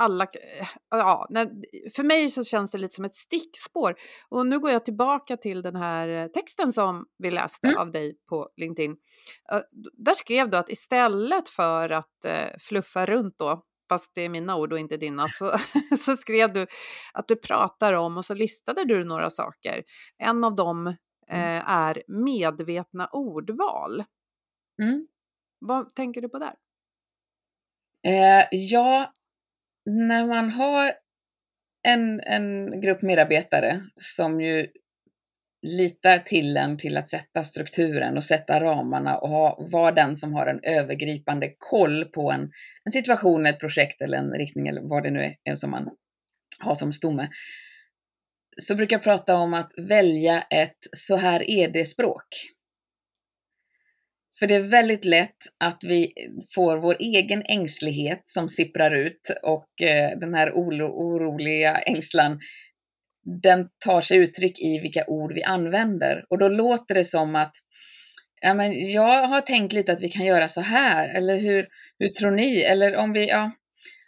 [0.00, 1.28] alla, eh, ja,
[1.96, 3.94] för mig så känns det lite som ett stickspår.
[4.28, 7.80] Och nu går jag tillbaka till den här eh, texten som vi läste Mm.
[7.80, 8.96] av dig på LinkedIn.
[9.92, 14.56] Där skrev du att istället för att eh, fluffa runt då, fast det är mina
[14.56, 15.52] ord och inte dina, så,
[16.04, 16.66] så skrev du
[17.14, 19.82] att du pratar om och så listade du några saker.
[20.18, 20.86] En av dem
[21.30, 24.04] eh, är medvetna ordval.
[24.82, 25.06] Mm.
[25.58, 26.54] Vad tänker du på där?
[28.06, 29.12] Eh, ja,
[29.90, 30.92] när man har
[31.88, 34.66] en, en grupp medarbetare som ju
[35.62, 40.34] litar till en till att sätta strukturen och sätta ramarna och ha, vara den som
[40.34, 42.50] har en övergripande koll på en,
[42.84, 45.90] en situation, ett projekt eller en riktning eller vad det nu är, är som man
[46.58, 47.28] har som stomme.
[48.62, 52.26] Så brukar jag prata om att välja ett så här är det språk.
[54.40, 56.12] För det är väldigt lätt att vi
[56.54, 62.40] får vår egen ängslighet som sipprar ut och eh, den här oro, oroliga ängslan
[63.42, 66.24] den tar sig uttryck i vilka ord vi använder.
[66.30, 67.52] Och då låter det som att
[68.40, 72.08] ja, men jag har tänkt lite att vi kan göra så här, eller hur, hur
[72.08, 72.60] tror ni?
[72.60, 73.50] Eller om vi, ja,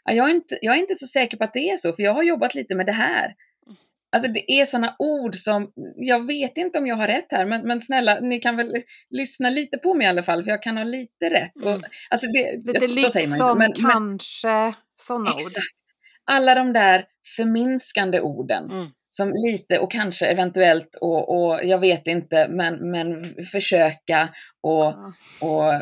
[0.04, 2.14] jag, är inte, jag är inte så säker på att det är så, för jag
[2.14, 3.34] har jobbat lite med det här.
[4.12, 7.66] Alltså det är sådana ord som, jag vet inte om jag har rätt här, men,
[7.66, 8.74] men snälla, ni kan väl
[9.10, 11.56] lyssna lite på mig i alla fall, för jag kan ha lite rätt.
[11.62, 11.82] Och, Mm.
[12.10, 15.62] alltså det, Lite så säger man ju, liksom, men- men- kanske, sådana ord.
[16.24, 17.04] Alla de där
[17.36, 18.70] förminskande orden.
[18.70, 18.86] Mm.
[19.10, 24.28] Som lite och kanske eventuellt och, och jag vet inte men, men försöka
[24.60, 25.12] och, Ja.
[25.40, 25.72] och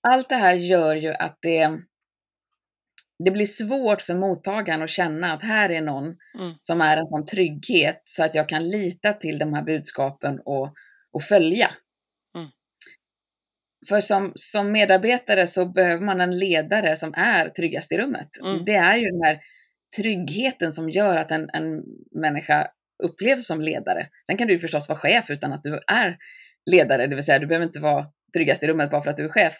[0.00, 1.78] allt det här gör ju att det,
[3.24, 6.54] det blir svårt för mottagaren att känna att här är någon Mm.
[6.58, 10.74] som är en sån trygghet så att jag kan lita till de här budskapen och,
[11.12, 11.70] och följa.
[12.34, 12.46] Mm.
[13.88, 18.28] För som, som medarbetare så behöver man en ledare som är tryggast i rummet.
[18.44, 18.64] Mm.
[18.64, 19.40] Det är ju den här
[19.96, 21.82] tryggheten som gör att en, en
[22.20, 22.68] människa
[23.02, 24.08] upplevs som ledare.
[24.26, 26.16] Sen kan du förstås vara chef utan att du är
[26.70, 29.24] ledare, det vill säga du behöver inte vara tryggast i rummet bara för att du
[29.24, 29.54] är chef.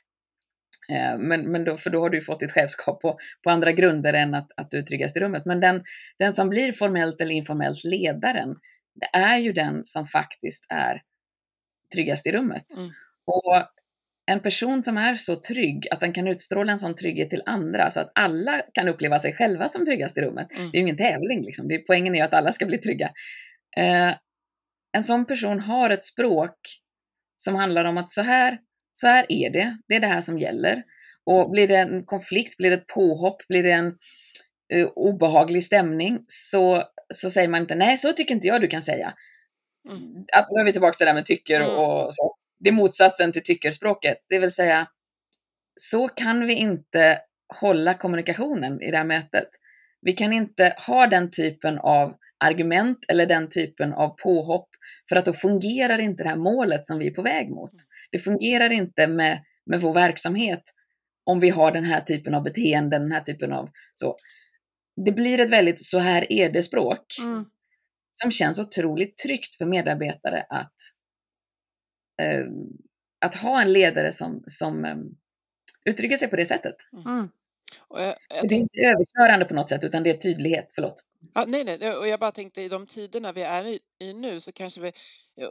[0.90, 4.12] Eh, Men, men då, för då har du fått ditt chefskap på, på andra grunder
[4.14, 5.44] än att, att du är tryggast i rummet.
[5.46, 5.82] Men den,
[6.18, 8.56] den som blir formellt eller informellt ledaren,
[8.94, 11.02] det är ju den som faktiskt är
[11.94, 12.76] tryggast i rummet.
[12.76, 12.90] Mm.
[13.26, 13.68] Och
[14.26, 17.90] en person som är så trygg att den kan utstråla en sån trygghet till andra
[17.90, 20.52] så att alla kan uppleva sig själva som tryggast i rummet.
[20.56, 20.70] Mm.
[20.70, 21.68] Det är ju ingen tävling liksom.
[21.68, 23.12] Det poängen är ju att alla ska bli trygga.
[23.76, 24.14] Eh,
[24.92, 26.56] en sån person har ett språk
[27.36, 28.58] som handlar om att så här,
[28.92, 29.78] så här är det.
[29.88, 30.82] Det är det här som gäller.
[31.24, 33.98] Och blir det en konflikt, blir det ett påhopp, blir det en
[34.72, 36.82] eh, obehaglig stämning så,
[37.14, 39.14] så säger man inte nej, så tycker inte jag du kan säga.
[39.88, 40.24] Mm.
[40.32, 41.78] Att, nu är vi tillbaka till det där med tycker Mm.
[41.78, 42.36] och så.
[42.60, 44.18] Det är motsatsen till tyckerspråket.
[44.28, 44.86] Det vill säga,
[45.80, 47.20] så kan vi inte
[47.60, 49.48] hålla kommunikationen i det här mötet.
[50.00, 54.68] Vi kan inte ha den typen av argument eller den typen av påhopp
[55.08, 57.72] för att då fungerar inte det här målet som vi är på väg mot.
[58.12, 60.62] Det fungerar inte med, med vår verksamhet
[61.24, 64.16] om vi har den här typen av beteenden, den här typen av så.
[65.04, 67.44] Det blir ett väldigt så här är det språk Mm.
[68.12, 70.74] som känns otroligt tryggt för medarbetare att,
[72.22, 72.44] eh,
[73.20, 74.96] att ha en ledare som, som eh,
[75.84, 76.76] uttrycker sig på det sättet.
[77.06, 77.28] Mm.
[77.88, 81.04] Och jag, jag Det är inte överkörande på något sätt utan det är tydlighet, förlåt.
[81.34, 83.64] ja, nej, nej, och jag bara tänkte i de tiderna vi är
[83.98, 84.92] i, nu så kanske vi,
[85.36, 85.48] det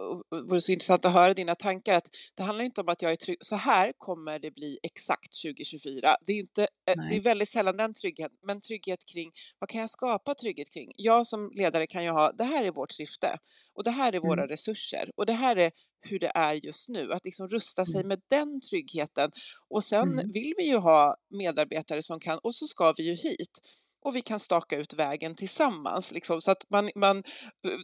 [0.50, 3.16] vore så intressant att höra dina tankar, att det handlar inte om att jag är
[3.16, 6.16] trygg, så här kommer det bli exakt 2024.
[6.26, 9.82] Det är, inte, eh, det är väldigt sällan den tryggheten, men trygghet kring, vad kan
[9.82, 10.92] jag skapa trygghet kring?
[10.96, 13.38] Jag som ledare kan ju ha, det här är vårt syfte
[13.74, 14.48] och det här är våra Mm.
[14.48, 15.72] resurser och det här är
[16.04, 18.08] hur det är just nu, att liksom rusta sig Mm.
[18.08, 19.32] med den tryggheten.
[19.70, 20.32] Och sen Mm.
[20.32, 23.60] vill vi ju ha medarbetare som kan, och så ska vi ju hit
[24.02, 26.12] och vi kan staka ut vägen tillsammans.
[26.12, 27.24] Liksom, så att man, man,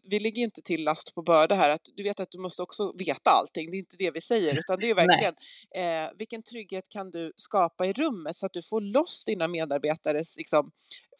[0.10, 2.94] vi ligger inte till last på börda här, att du vet att du måste också
[2.98, 5.36] veta allting, det är inte det vi säger, utan det är verkligen
[5.76, 10.38] eh, vilken trygghet kan du skapa i rummet så att du får loss dina medarbetares
[10.38, 10.72] liksom,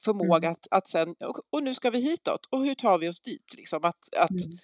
[0.04, 0.52] förmåga Mm.
[0.52, 3.54] att, att sen, och, och nu ska vi hitåt, och hur tar vi oss dit?
[3.58, 4.58] Liksom, att, att Mm.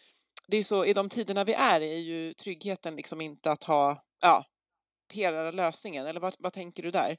[0.48, 4.04] det är så, i de tiderna vi är är ju tryggheten liksom inte att ha,
[4.22, 4.46] ja,
[5.14, 7.18] hela lösningen, eller vad, vad tänker du där?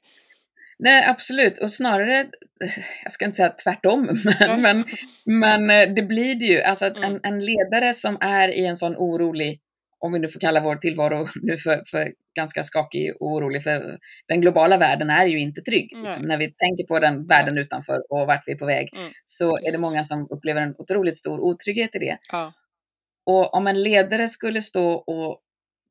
[0.79, 1.57] Nej, absolut.
[1.57, 2.27] Och snarare,
[3.03, 4.09] jag ska inte säga tvärtom,
[4.39, 4.83] men, men,
[5.25, 6.61] men eh, det blir det ju.
[6.61, 9.61] Alltså att en, en ledare som är i en sån orolig,
[9.99, 13.97] om vi nu får kalla vår tillvaro nu för, för ganska skakig och orolig, för
[14.27, 15.89] den globala världen är ju inte trygg.
[16.03, 16.21] Liksom.
[16.27, 19.57] När vi tänker på den världen utanför och vart vi är på väg, Mm, så
[19.57, 22.17] är det många som upplever en otroligt stor otrygghet i det.
[22.31, 22.53] Ja,
[23.25, 25.41] Och om en ledare skulle stå och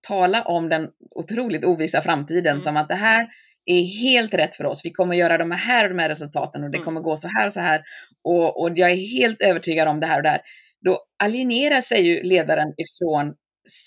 [0.09, 2.61] tala om den otroligt ovissa framtiden Mm.
[2.61, 3.29] som att det här
[3.67, 4.85] är helt rätt för oss.
[4.85, 6.85] Vi kommer göra de här och de här resultaten och det Mm.
[6.85, 7.83] kommer gå så här och så här.
[8.25, 10.41] Och, och jag är helt övertygad om det här och det här.
[10.85, 13.35] Då alienerar sig ju ledaren ifrån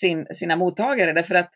[0.00, 1.50] sin, sina mottagare därför att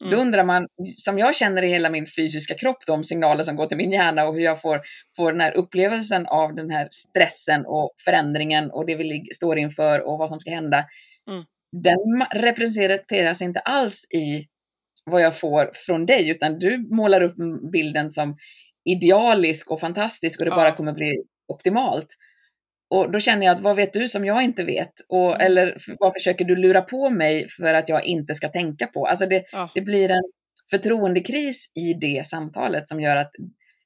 [0.00, 0.20] då Mm.
[0.20, 3.76] undrar man, som jag känner i hela min fysiska kropp, de signaler som går till
[3.76, 4.80] min hjärna och hur jag får,
[5.16, 10.00] får den här upplevelsen av den här stressen och förändringen och det vi står inför
[10.00, 10.84] och vad som ska hända.
[11.30, 11.42] Mm.
[11.72, 14.44] Den representeras inte alls i
[15.04, 17.34] vad jag får från dig, utan du målar upp
[17.72, 18.34] bilden som
[18.84, 20.56] idealisk och fantastisk och det Ja.
[20.56, 22.06] bara kommer bli optimalt.
[22.90, 24.92] Och då känner jag att vad vet du som jag inte vet?
[25.08, 25.46] Och, Mm.
[25.46, 29.06] Eller vad försöker du lura på mig för att jag inte ska tänka på?
[29.06, 30.22] Alltså det, ja, det blir en
[30.70, 33.30] förtroendekris i det samtalet som gör att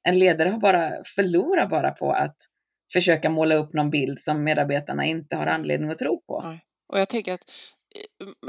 [0.02, 2.36] en ledare har bara, förlorar bara på att
[2.92, 6.42] försöka måla upp någon bild som medarbetarna inte har anledning att tro på.
[6.44, 6.60] Nej.
[6.92, 7.40] Och jag tänker att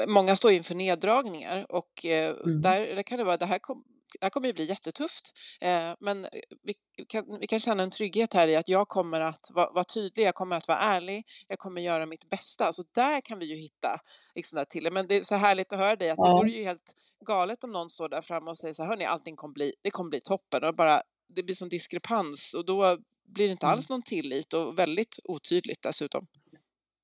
[0.08, 2.62] många står inför neddragningar och eh, Mm.
[2.62, 3.84] där, där kan det vara, det här, kom,
[4.20, 5.32] det här kommer ju bli jättetufft,
[5.62, 6.28] eh, men
[6.64, 6.74] vi
[7.08, 10.26] kan, vi kan känna en trygghet här i att jag kommer att vara, vara tydlig,
[10.26, 12.74] jag kommer att vara ärlig, jag kommer göra mitt bästa.
[12.74, 14.00] Så där kan vi ju hitta
[14.36, 14.92] liksom där till.
[14.92, 17.72] Men det är så härligt att höra dig att det vore ju helt galet om
[17.72, 20.22] någon står där framme och säger så här, hörni, allting kommer bli, det kommer bli
[20.22, 21.02] toppen och bara,
[21.36, 23.78] det blir sån diskrepans och då blir det inte Mm.
[23.78, 26.28] alls någon tillit och väldigt otydligt dessutom.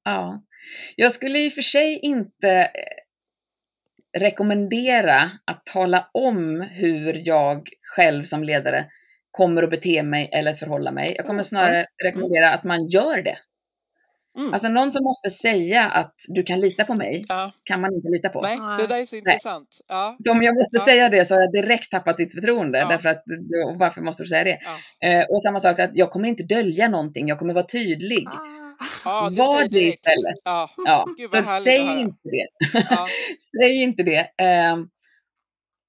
[0.04, 0.44] Ja.
[0.96, 2.70] Jag skulle i och för sig inte eh,
[4.20, 8.86] rekommendera att tala om hur jag själv som ledare
[9.32, 11.08] kommer att bete mig eller förhålla mig.
[11.18, 13.38] Jag kommer Mm, snarare rekommendera att man gör det.
[14.38, 14.54] Mm.
[14.54, 18.08] Alltså någon som måste säga att du kan lita på mig Ja, kan man inte
[18.10, 18.42] lita på.
[18.42, 19.70] nej, det där är så intressant.
[19.88, 20.86] Ja, Så om jag måste Ja.
[20.86, 22.80] säga det så har jag direkt tappat ditt förtroende.
[22.80, 22.88] Ja.
[22.88, 23.24] Därför att,
[23.70, 24.60] och varför måste du säga det?
[25.02, 25.08] ja.
[25.10, 28.28] Eh, och samma sak att jag kommer inte dölja någonting, jag kommer vara tydlig.
[28.28, 28.61] Ah.
[29.06, 29.94] Ja det Var det direkt.
[29.94, 30.36] istället.
[30.44, 32.48] Ja, Ja, Gud, så säg inte det.
[32.90, 33.08] ja,
[33.62, 34.30] Säg inte det.
[34.38, 34.90] Ehm,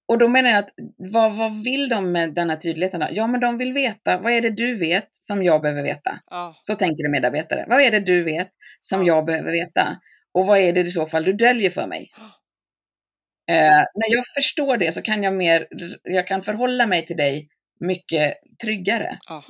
[0.09, 0.71] och då menar jag att
[1.13, 3.01] vad, vad vill de med denna tydligheten?
[3.01, 3.07] Då?
[3.11, 6.21] Ja, men de vill veta, vad är det du vet som jag behöver veta?
[6.31, 7.65] ja, Så tänker en medarbetare.
[7.69, 8.49] Vad är det du vet
[8.81, 9.07] som Ja.
[9.07, 9.97] jag behöver veta?
[10.35, 12.11] Och vad är det i så fall du döljer för mig?
[13.51, 15.67] Eh, när jag förstår det så kan jag mer,
[16.03, 17.49] jag kan förhålla mig till dig
[17.81, 19.19] mycket tryggare.
[19.29, 19.43] ja,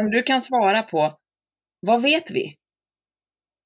[0.00, 1.18] Om du kan svara på,
[1.80, 2.56] vad vet vi?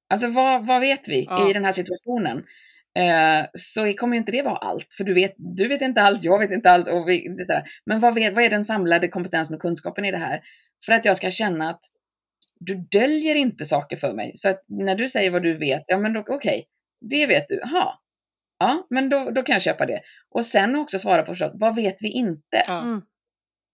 [0.09, 1.49] Alltså vad, vad vet vi Ja.
[1.49, 2.45] i den här situationen?
[2.99, 6.23] Eh, så kommer ju inte det vara allt, för du vet, du vet inte allt,
[6.23, 6.87] jag vet inte allt.
[6.87, 7.63] Och vi, det.
[7.85, 10.41] Men vad, vet, vad är den samlade kompetensen och kunskapen i det här?
[10.85, 11.81] För att jag ska känna att
[12.59, 14.31] du döljer inte saker för mig.
[14.35, 16.65] Så att när du säger vad du vet, ja men okej,
[17.09, 17.93] det vet du, jaha.
[18.59, 20.01] Ja, men då, då kan jag köpa det.
[20.29, 22.63] Och sen också svara på förstås, vad vet vi inte?
[22.67, 22.81] ja.
[22.81, 23.01] Mm.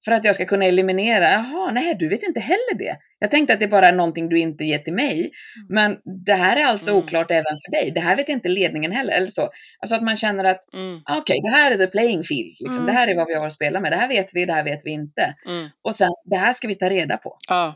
[0.05, 2.95] För att jag ska kunna eliminera, jaha, nej du vet inte heller det.
[3.19, 5.29] Jag tänkte att det bara är någonting du inte ger till mig.
[5.69, 7.03] Men det här är alltså Mm.
[7.03, 7.91] oklart även för dig.
[7.91, 9.13] Det här vet inte ledningen heller.
[9.13, 9.49] Eller så.
[9.79, 12.55] Alltså att man känner att, Mm, okej, det här är the playing field.
[12.59, 12.83] Liksom.
[12.83, 12.85] Mm.
[12.85, 13.91] Det här är vad vi har att spela med.
[13.91, 15.33] Det här vet vi, det här vet vi inte.
[15.47, 15.67] mm.
[15.83, 17.37] Och sen, det här ska vi ta reda på.
[17.49, 17.75] Ja,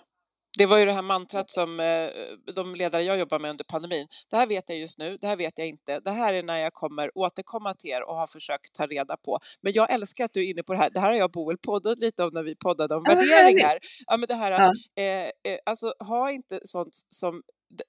[0.58, 2.10] det var ju det här mantrat som eh,
[2.56, 4.08] de ledare jag jobbar med under pandemin.
[4.30, 6.00] Det här vet jag just nu, det här vet jag inte.
[6.00, 9.40] Det här är när jag kommer återkomma till er och har försökt ta reda på.
[9.62, 10.90] Men jag älskar att du är inne på det här.
[10.90, 13.78] Det här har jag och Boel poddat lite om när vi poddade om Ja, värderingar.
[14.08, 15.02] Ja, men det här att, Ja.
[15.04, 17.42] eh, eh, alltså ha inte sånt som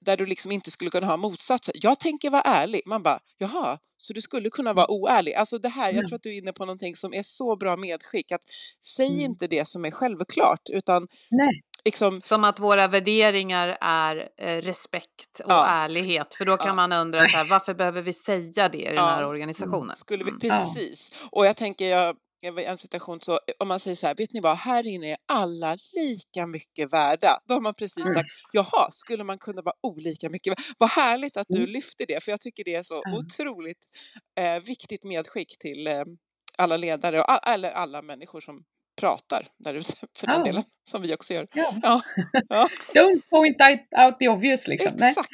[0.05, 1.73] där du liksom inte skulle kunna ha motsatsen.
[1.77, 2.81] Jag tänker vara ärlig.
[2.85, 5.33] Man bara, jaha, så du skulle kunna vara oärlig.
[5.33, 6.07] Alltså det här, jag Ja.
[6.07, 8.31] tror att du är inne på någonting som är så bra medskick.
[8.31, 8.41] Att
[8.85, 9.19] säg Mm.
[9.19, 11.61] inte det som är självklart, utan Nej.
[11.87, 15.65] Liksom Som att våra värderingar är eh, respekt och Ja.
[15.67, 16.35] ärlighet.
[16.35, 16.73] För då kan Ja.
[16.73, 19.01] man undra så här, varför behöver vi säga det i den Ja.
[19.05, 19.95] här organisationen?
[19.95, 20.39] Skulle vi, Mm.
[20.39, 21.11] Precis.
[21.31, 22.15] Och jag tänker, jag,
[22.59, 25.17] i en situation så, om man säger så här, vet ni vad, här inne är
[25.33, 27.39] alla lika mycket värda.
[27.47, 28.13] Då har man precis Mm.
[28.15, 30.61] sagt, jaha, skulle man kunna vara olika mycket värda?
[30.77, 31.69] Vad härligt att du Mm.
[31.69, 33.77] lyfter det, för jag tycker det är så otroligt
[34.39, 36.03] eh, viktigt medskick till eh,
[36.57, 38.63] alla ledare och all, eller alla människor som
[38.99, 40.43] pratar där ute, för den Ja.
[40.43, 41.47] delen, som vi också gör.
[41.53, 41.73] Ja.
[41.83, 42.01] Ja,
[42.49, 43.57] ja Don't point
[43.97, 44.91] out, the obvious liksom.
[44.97, 45.09] Nej.
[45.09, 45.33] exakt.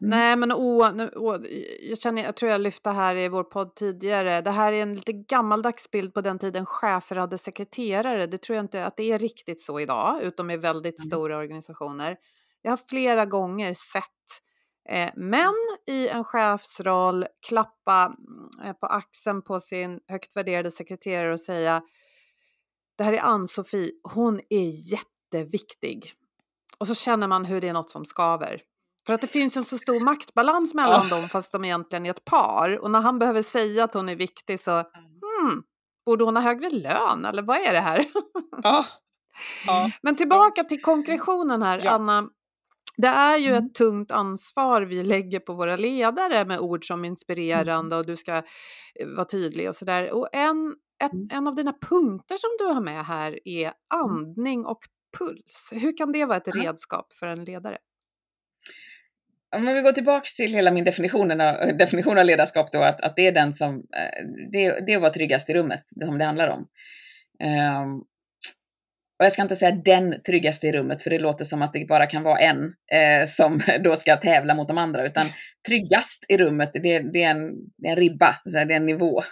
[0.00, 1.38] Nej, men å, nu, å,
[1.82, 4.40] jag, känner, jag tror jag lyfte här i vår podd tidigare.
[4.40, 8.26] Det här är en lite gammaldags bild på den tiden chefer hade sekreterare.
[8.26, 11.06] Det tror jag inte att det är riktigt så idag, utom i väldigt Mm.
[11.06, 12.16] stora organisationer.
[12.62, 14.04] Jag har flera gånger sett
[14.88, 15.54] eh, män
[15.86, 21.82] i en chefsroll klappa mm, eh, på axeln på sin högt värderade sekreterare och säga
[22.98, 26.12] det här är Ann-Sofie, hon är jätteviktig.
[26.78, 28.60] Och så känner man hur det är något som skaver.
[29.06, 32.24] För att det finns en så stor maktbalans mellan dem fast de egentligen är ett
[32.24, 32.78] par.
[32.78, 35.62] Och när han behöver säga att hon är viktig så, hmm,
[36.06, 38.04] borde hon ha högre lön eller vad är det här?
[38.62, 38.84] Ja.
[39.66, 39.90] Ja.
[40.02, 41.90] Men tillbaka till konkretionen här, Ja.
[41.90, 42.28] Anna.
[42.96, 43.66] Det är ju Mm.
[43.66, 48.36] ett tungt ansvar vi lägger på våra ledare med ord som inspirerande och du ska
[48.36, 48.42] eh,
[49.16, 50.12] vara tydlig och sådär.
[50.12, 51.28] Och en, ett, Mm.
[51.32, 54.78] en av dina punkter som du har med här är andning och
[55.18, 55.72] puls.
[55.72, 57.78] Hur kan det vara ett redskap för en ledare?
[59.56, 63.16] Om vi går tillbaks till hela min definition av, definition av ledarskap då, att, att
[63.16, 66.68] det är den som, eh, det, det vara tryggast i rummet, som det handlar om.
[67.40, 67.98] Ehm,
[69.18, 71.88] och jag ska inte säga den tryggaste i rummet, för det låter som att det
[71.88, 75.26] bara kan vara en eh, som då ska tävla mot de andra, utan
[75.68, 79.22] tryggast i rummet, det, det, är, en, det är en ribba, det är en nivå.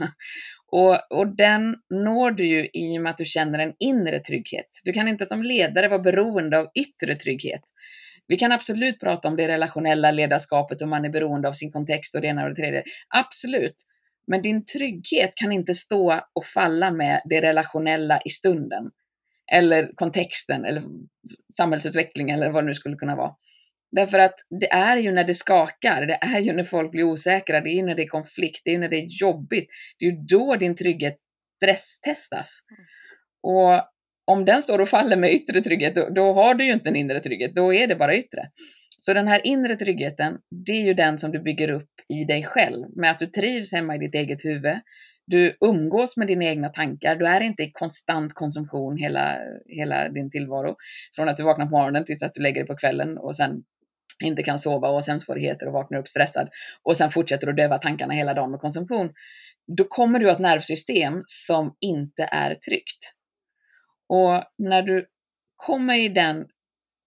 [0.73, 4.67] Och, och den når du ju i och med att du känner en inre trygghet.
[4.85, 7.63] Du kan inte som ledare vara beroende av yttre trygghet.
[8.29, 12.15] Vi kan absolut prata om det relationella ledarskapet och man är beroende av sin kontext
[12.15, 12.83] och det ena och det tredje.
[13.09, 13.75] Absolut.
[14.27, 18.91] Men din trygghet kan inte stå och falla med det relationella i stunden.
[19.53, 20.83] Eller kontexten eller
[21.57, 23.35] samhällsutveckling eller vad det nu skulle kunna vara.
[23.93, 27.61] Därför att det är ju när det skakar, det är ju när folk blir osäkra,
[27.61, 29.69] det är ju när det är konflikt, det är ju när det är jobbigt.
[29.99, 31.17] Det är ju då din trygghet
[31.57, 32.59] stresstestas.
[33.43, 33.83] Och
[34.25, 36.97] om den står och faller med yttre trygghet, då, då, har du ju inte en
[36.97, 38.51] inre trygghet, då är det bara yttre.
[38.99, 42.45] Så den här inre tryggheten, det är ju den som du bygger upp i dig
[42.45, 44.77] själv, med att du trivs hemma i ditt eget huvud.
[45.27, 50.31] Du umgås med dina egna tankar, du är inte i konstant konsumtion hela, hela din
[50.31, 50.77] tillvaro.
[51.17, 53.63] Från att du vaknar på morgonen tills att du lägger dig på kvällen och sen
[54.25, 56.49] inte kan sova och har sömnsvårigheter och vaknar upp stressad
[56.83, 59.11] och sen fortsätter att döva tankarna hela dagen med konsumtion.
[59.77, 63.13] Då kommer du ha ett nervsystem som inte är tryggt.
[64.09, 65.07] Och när du
[65.57, 66.47] kommer i den,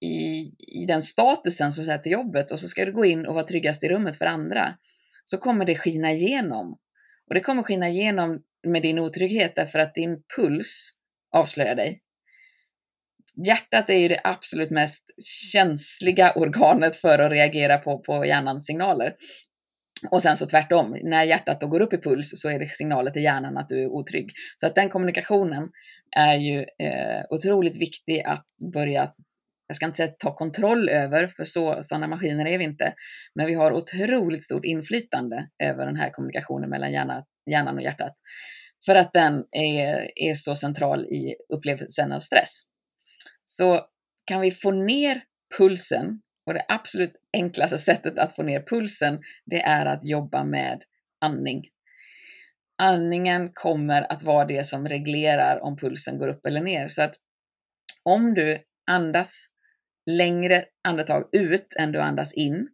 [0.02, 0.52] i,
[0.82, 3.84] i den statusen så till jobbet och så ska du gå in och vara tryggast
[3.84, 4.76] i rummet för andra,
[5.24, 6.78] så kommer det skina igenom.
[7.28, 10.90] Och det kommer skina igenom med din otrygghet därför att din puls
[11.36, 12.02] avslöjar dig.
[13.46, 15.04] Hjärtat är ju det absolut mest
[15.52, 19.16] känsliga organet för att reagera på, på hjärnans signaler.
[20.12, 23.12] Och sen så tvärtom, när hjärtat då går upp i puls så är det signaler
[23.12, 24.32] till hjärnan att du är otrygg.
[24.56, 25.70] Så att den kommunikationen
[26.16, 29.14] är ju eh, otroligt viktig att börja,
[29.68, 32.94] jag ska inte säga ta kontroll över, för så, sådana maskiner är vi inte,
[33.36, 38.14] men vi har otroligt stort inflytande över den här kommunikationen mellan hjärna, hjärnan och hjärtat.
[38.86, 42.64] För att den är, är så central i upplevelsen av stress.
[43.60, 43.86] Så
[44.26, 45.24] kan vi få ner
[45.58, 50.84] pulsen och det absolut enklaste sättet att få ner pulsen, det är att jobba med
[51.22, 51.64] andning.
[52.78, 56.88] Andningen kommer att vara det som reglerar om pulsen går upp eller ner.
[56.88, 57.16] Så att
[58.04, 58.60] om du
[58.92, 59.48] andas
[60.06, 62.68] längre andetag ut än du andas in,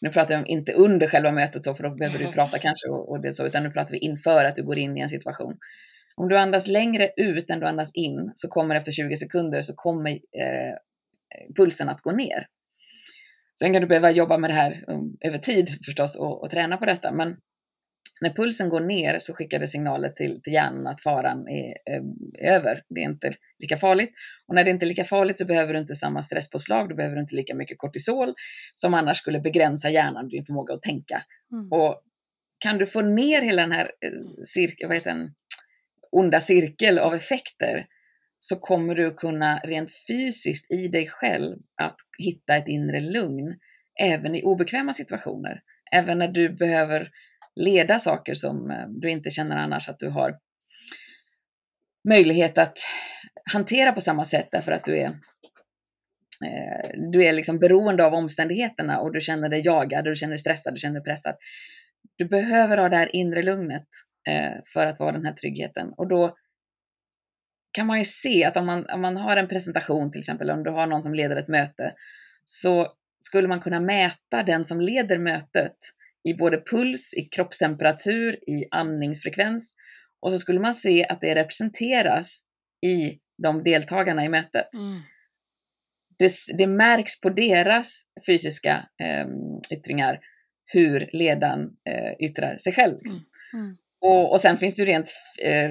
[0.00, 2.88] nu pratar vi om inte under själva mötet så, för då behöver du prata kanske
[2.88, 5.58] och det så, utan nu pratar vi inför att du går in i en situation.
[6.16, 9.74] Om du andas längre ut än du andas in så kommer efter 20 sekunder så
[9.74, 10.76] kommer eh,
[11.56, 12.46] pulsen att gå ner.
[13.58, 16.76] Sen kan du behöva jobba med det här um, över tid förstås och, och träna
[16.76, 17.12] på detta.
[17.12, 17.36] Men
[18.20, 22.54] när pulsen går ner så skickar det signaler till, till hjärnan att faran är eh,
[22.54, 22.82] över.
[22.88, 24.12] Det är inte lika farligt.
[24.46, 26.88] Och när det inte är lika farligt så behöver du inte samma stresspåslag.
[26.88, 28.34] Du behöver inte lika mycket kortisol
[28.74, 31.22] som annars skulle begränsa hjärnan, din förmåga att tänka.
[31.52, 31.72] Mm.
[31.72, 32.02] Och
[32.58, 35.34] kan du få ner hela den här eh, cirkel, vad heter den,
[36.12, 37.86] onda cirkel av effekter
[38.38, 43.58] så kommer du kunna rent fysiskt i dig själv att hitta ett inre lugn
[44.00, 45.62] även i obekväma situationer.
[45.92, 47.10] Även när du behöver
[47.56, 50.38] leda saker som eh, du inte känner annars att du har
[52.08, 52.78] möjlighet att
[53.52, 55.06] hantera på samma sätt därför att du är
[56.44, 60.38] eh, du är liksom beroende av omständigheterna och du känner dig jagad, du känner dig
[60.38, 61.34] stressad, du känner dig pressad.
[62.16, 63.86] Du behöver ha det här inre lugnet
[64.72, 66.34] för att vara den här tryggheten och då
[67.72, 70.62] kan man ju se att om man, om man har en presentation till exempel, om
[70.62, 71.94] du har någon som leder ett möte,
[72.44, 75.76] så skulle man kunna mäta den som leder mötet
[76.24, 79.74] i både puls, i kroppstemperatur, i andningsfrekvens
[80.20, 82.44] och så skulle man se att det representeras
[82.86, 84.74] i de deltagarna i mötet.
[84.74, 85.00] Mm.
[86.18, 89.26] Det, det, märks på deras fysiska eh,
[89.70, 90.20] yttringar
[90.64, 92.98] hur ledaren eh, yttrar sig själv.
[93.06, 93.20] Mm.
[93.54, 93.76] Mm.
[94.02, 95.70] Och, och sen finns det ju rent, eh,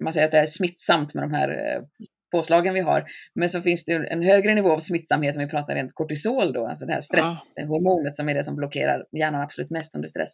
[0.00, 1.82] man säger att det är smittsamt med de här eh,
[2.30, 3.04] påslagen vi har.
[3.34, 6.66] Men så finns det en högre nivå av smittsamhet om vi pratar rent kortisol då,
[6.66, 10.32] alltså det här stresshormonet som är det som blockerar hjärnan absolut mest under stress.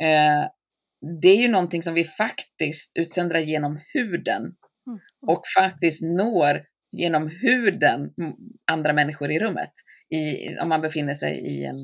[0.00, 0.48] Eh,
[1.22, 4.42] det är ju någonting som vi faktiskt utsöndrar genom huden
[4.86, 5.00] mm.
[5.26, 6.62] och faktiskt når
[6.92, 8.10] genom huden
[8.70, 9.72] andra människor i rummet
[10.10, 11.76] i, om man befinner sig i en,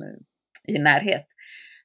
[0.69, 1.27] i närhet.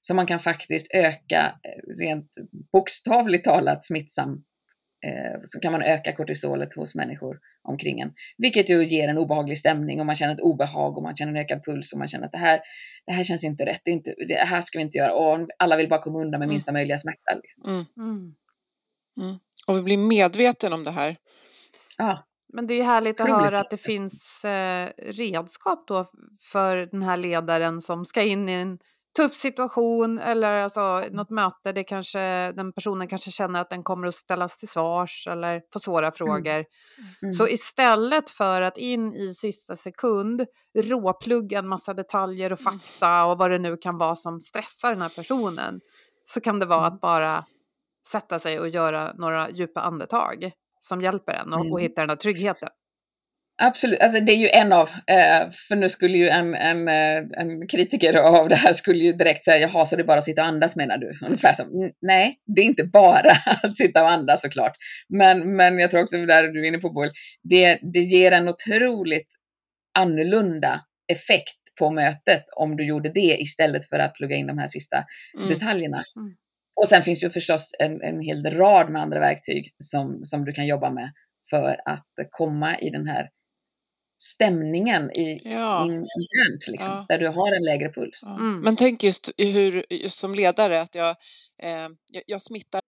[0.07, 2.31] Så man kan faktiskt öka, eh, rent
[2.71, 4.45] bokstavligt talat smittsamt,
[5.05, 8.13] eh, så kan man öka kortisolet hos människor omkring en.
[8.37, 11.37] Vilket ju ger en obehaglig stämning och man känner ett obehag och man känner en
[11.37, 12.61] ökad puls och man känner att det här,
[13.05, 15.77] det här känns inte rätt, det, inte, det här ska vi inte göra och alla
[15.77, 16.53] vill bara komma undan med mm.
[16.53, 17.39] minsta möjliga smärta.
[17.43, 17.63] Liksom.
[17.65, 17.85] Mm.
[17.97, 18.35] Mm.
[19.21, 19.39] mm.
[19.67, 21.15] Och vi blir medveten om det här.
[21.97, 22.27] Ja.
[22.55, 26.05] Men det är härligt att höra att det finns eh, redskap då
[26.51, 28.79] för den här ledaren som ska in i en
[29.15, 31.13] tuff situation eller alltså mm.
[31.13, 35.27] något möte där kanske den personen kanske känner att den kommer att ställas till svars
[35.27, 36.11] eller få svåra mm.
[36.11, 36.65] frågor.
[37.21, 37.31] Mm.
[37.31, 40.45] Så istället för att in i sista sekund
[40.77, 42.79] råplugga en massa detaljer och mm.
[42.79, 45.79] fakta och vad det nu kan vara som stressar den här personen
[46.23, 47.45] så kan det vara att bara
[48.11, 52.17] sätta sig och göra några djupa andetag som hjälper en och, och hitta den här
[52.17, 52.69] tryggheten.
[53.61, 57.41] Absolut, alltså det är ju en av, eh, för nu skulle ju en, en, eh,
[57.41, 60.23] en kritiker av det här skulle ju direkt säga, jaha, så det är bara att
[60.23, 61.11] sitta och andas menar du?
[61.25, 63.31] Ungefär som, nej, det är inte bara
[63.63, 64.75] att sitta och andas såklart.
[65.09, 67.11] Men, men jag tror också, där du är inne på Boel,
[67.43, 69.27] det, det ger en otroligt
[69.99, 74.67] annorlunda effekt på mötet om du gjorde det istället för att plugga in de här
[74.67, 75.05] sista
[75.37, 75.49] Mm.
[75.49, 76.03] detaljerna.
[76.15, 76.35] Mm.
[76.75, 80.51] Och sen finns ju förstås en, en hel rad med andra verktyg som, som du
[80.53, 81.11] kan jobba med
[81.49, 83.29] för att komma i den här
[84.23, 85.85] stämningen i, Ja.
[85.85, 87.05] in, internt, liksom, Ja.
[87.07, 88.21] där du har en lägre puls.
[88.25, 88.35] Ja.
[88.35, 88.59] Mm.
[88.59, 91.09] Men tänk just i hur, just som ledare, att jag,
[91.63, 91.69] eh,
[92.11, 92.81] jag, jag smittar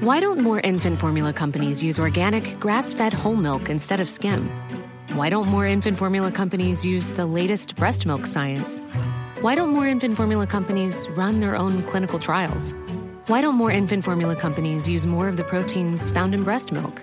[0.00, 4.48] Why don't more infant formula companies use organic, grass fed whole milk instead of skim?
[5.14, 8.82] Why don't more infant formula companies use the latest breast milk science?
[9.42, 12.74] Why don't more infant formula companies run their own clinical trials?
[13.28, 17.02] Why don't more infant formula companies use more of the proteins found in breast milk?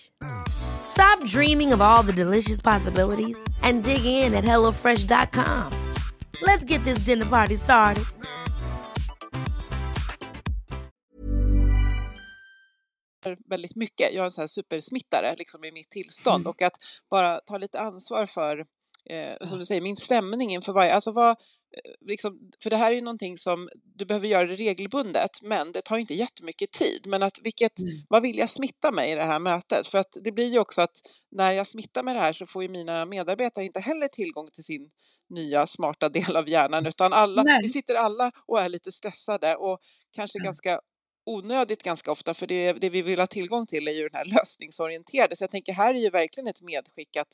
[0.47, 5.73] Stop dreaming of all the delicious possibilities and dig in at HelloFresh.com.
[6.41, 8.05] Let's get this dinner party started.
[13.49, 14.13] väldigt mycket.
[14.13, 16.73] Jag är en sån här supersmittare liksom i mitt tillstånd och att
[17.09, 18.65] bara ta lite ansvar för,
[19.09, 21.35] eh, som du säger, min stämning inför varje, alltså vad, eh,
[22.07, 25.81] liksom, för det här är ju någonting som du behöver göra det regelbundet, men det
[25.81, 27.05] tar inte jättemycket tid.
[27.07, 27.93] Men att vilket, Mm.
[28.09, 29.87] vad vill jag smitta mig i det här mötet?
[29.87, 30.97] För att det blir ju också att
[31.31, 34.63] när jag smittar med det här så får ju mina medarbetare inte heller tillgång till
[34.63, 34.89] sin
[35.29, 37.59] nya smarta del av hjärnan, utan alla, Nej.
[37.63, 39.79] vi sitter alla och är lite stressade och
[40.15, 40.43] kanske Ja.
[40.43, 40.79] ganska
[41.25, 44.25] onödigt ganska ofta, för det, det vi vill ha tillgång till är ju den här
[44.25, 45.35] lösningsorienterade.
[45.35, 47.27] Så jag tänker här är ju verkligen ett medskick att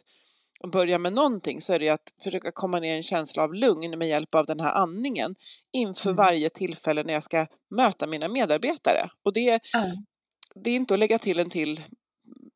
[0.72, 4.00] börja med någonting så är det att försöka komma ner i en känsla av lugn
[4.00, 5.36] med hjälp av den här andningen
[5.74, 6.16] inför Mm.
[6.16, 9.10] varje tillfälle när jag ska möta mina medarbetare.
[9.26, 9.86] Och det, Ja.
[10.56, 11.82] det är inte att lägga till en till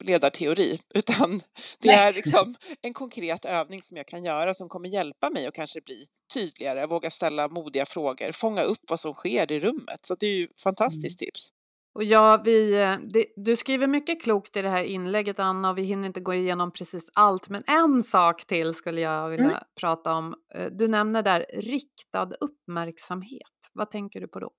[0.04, 1.42] ledarteori, utan
[1.80, 1.96] det Nej.
[1.96, 5.82] är liksom en konkret övning som jag kan göra som kommer hjälpa mig att kanske
[5.82, 10.00] bli tydligare, våga ställa modiga frågor, fånga upp vad som sker i rummet.
[10.06, 11.50] Så det är ju fantastiskt tips.
[11.94, 15.78] Och ja, vi, eh, det, du skriver mycket klokt i det här inlägget Anna och
[15.78, 17.50] vi hinner inte gå igenom precis allt.
[17.50, 19.58] Men en sak till skulle jag vilja Mm.
[19.82, 20.36] prata om.
[20.56, 23.42] Eh, Du nämner där riktad uppmärksamhet.
[23.74, 24.52] Vad tänker du på då?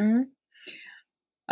[0.00, 0.26] Mm.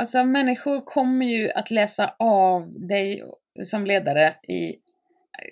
[0.00, 3.22] Alltså människor kommer ju att läsa av dig
[3.64, 4.74] som ledare i,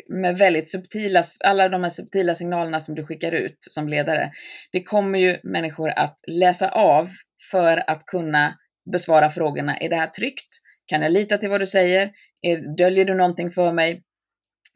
[0.09, 4.31] med väldigt subtila, alla de här subtila signalerna som du skickar ut som ledare.
[4.73, 7.09] Det kommer ju människor att läsa av
[7.51, 8.59] för att kunna
[8.93, 9.77] besvara frågorna.
[9.77, 10.61] Är det här tryggt?
[10.87, 12.13] Kan jag lita till vad du säger?
[12.43, 14.03] Är, döljer du någonting för mig?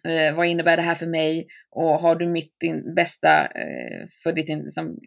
[0.09, 1.47] Eh, vad innebär det här för mig?
[1.71, 4.99] Och har du mitt in, bästa eh, för ditt, in, som,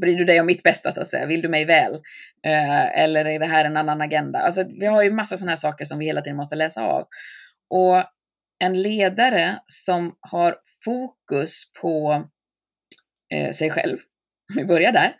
[0.00, 1.26] bryr du dig om mitt bästa så att säga?
[1.26, 1.94] Vill du mig väl?
[2.46, 4.38] Eh, eller är det här en annan agenda?
[4.38, 7.08] Alltså, vi har ju massa sådana här saker som vi hela tiden måste läsa av.
[7.70, 8.04] Och
[8.58, 12.24] en ledare som har fokus på
[13.34, 13.98] eh, sig själv,
[14.56, 15.16] vi börjar där.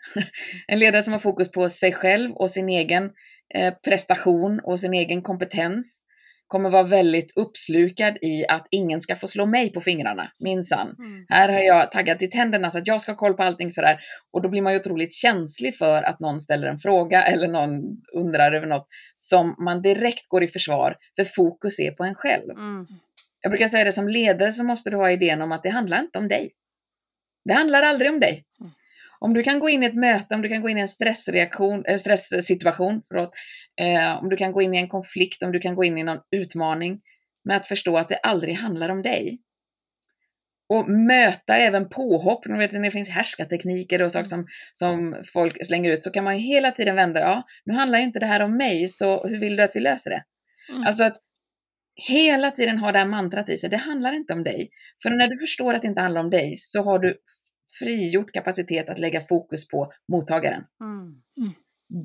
[0.67, 3.11] En ledare som har fokus på sig själv och sin egen
[3.55, 6.05] eh, prestation och sin egen kompetens
[6.49, 10.95] kommer vara väldigt uppslukad i att ingen ska få slå mig på fingrarna, minsann.
[11.29, 13.99] Här har jag taggat i tänderna så att jag ska ha koll på allting sådär.
[14.31, 17.81] Och då blir man ju otroligt känslig för att någon ställer en fråga eller någon
[18.13, 22.49] undrar över något som man direkt går i försvar, för fokus är på en själv.
[22.49, 22.87] Mm.
[23.41, 25.99] Jag brukar säga det som ledare så måste du ha idén om att det handlar
[25.99, 26.51] inte om dig.
[27.45, 28.45] Det handlar aldrig om dig.
[28.59, 28.71] Mm.
[29.19, 30.87] Om du kan gå in i ett möte, om du kan gå in i en
[30.87, 33.35] stressreaktion, äh, stresssituation, förlåt,
[33.81, 36.03] eh, om du kan gå in i en konflikt, om du kan gå in i
[36.03, 37.01] någon utmaning
[37.43, 39.39] med att förstå att det aldrig handlar om dig.
[40.69, 45.65] Och möta även påhopp, ni vet när det finns härskartekniker och saker som, som folk
[45.65, 48.25] slänger ut, så kan man ju hela tiden vända, ja, nu handlar ju inte det
[48.25, 50.23] här om mig, så hur vill du att vi löser det?
[50.69, 50.83] Mm.
[50.83, 51.17] Alltså att
[52.07, 54.69] hela tiden ha det här mantrat i sig, det handlar inte om dig.
[55.03, 57.17] För när du förstår att det inte handlar om dig så har du
[57.79, 60.63] frigjort kapacitet att lägga fokus på mottagaren.
[60.81, 61.21] Mm.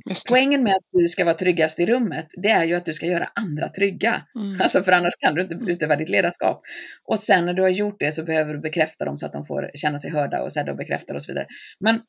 [0.05, 0.23] Det.
[0.29, 3.07] Poängen med att du ska vara tryggast i rummet, det är ju att du ska
[3.07, 4.23] göra andra trygga.
[4.41, 4.61] Mm.
[4.61, 6.63] Alltså för annars kan du inte utöva ditt ledarskap.
[7.05, 9.45] Och sen när du har gjort det så behöver du bekräfta dem så att de
[9.45, 11.47] får känna sig hörda och sedda och bekräftade och så vidare.
[11.81, 12.01] Men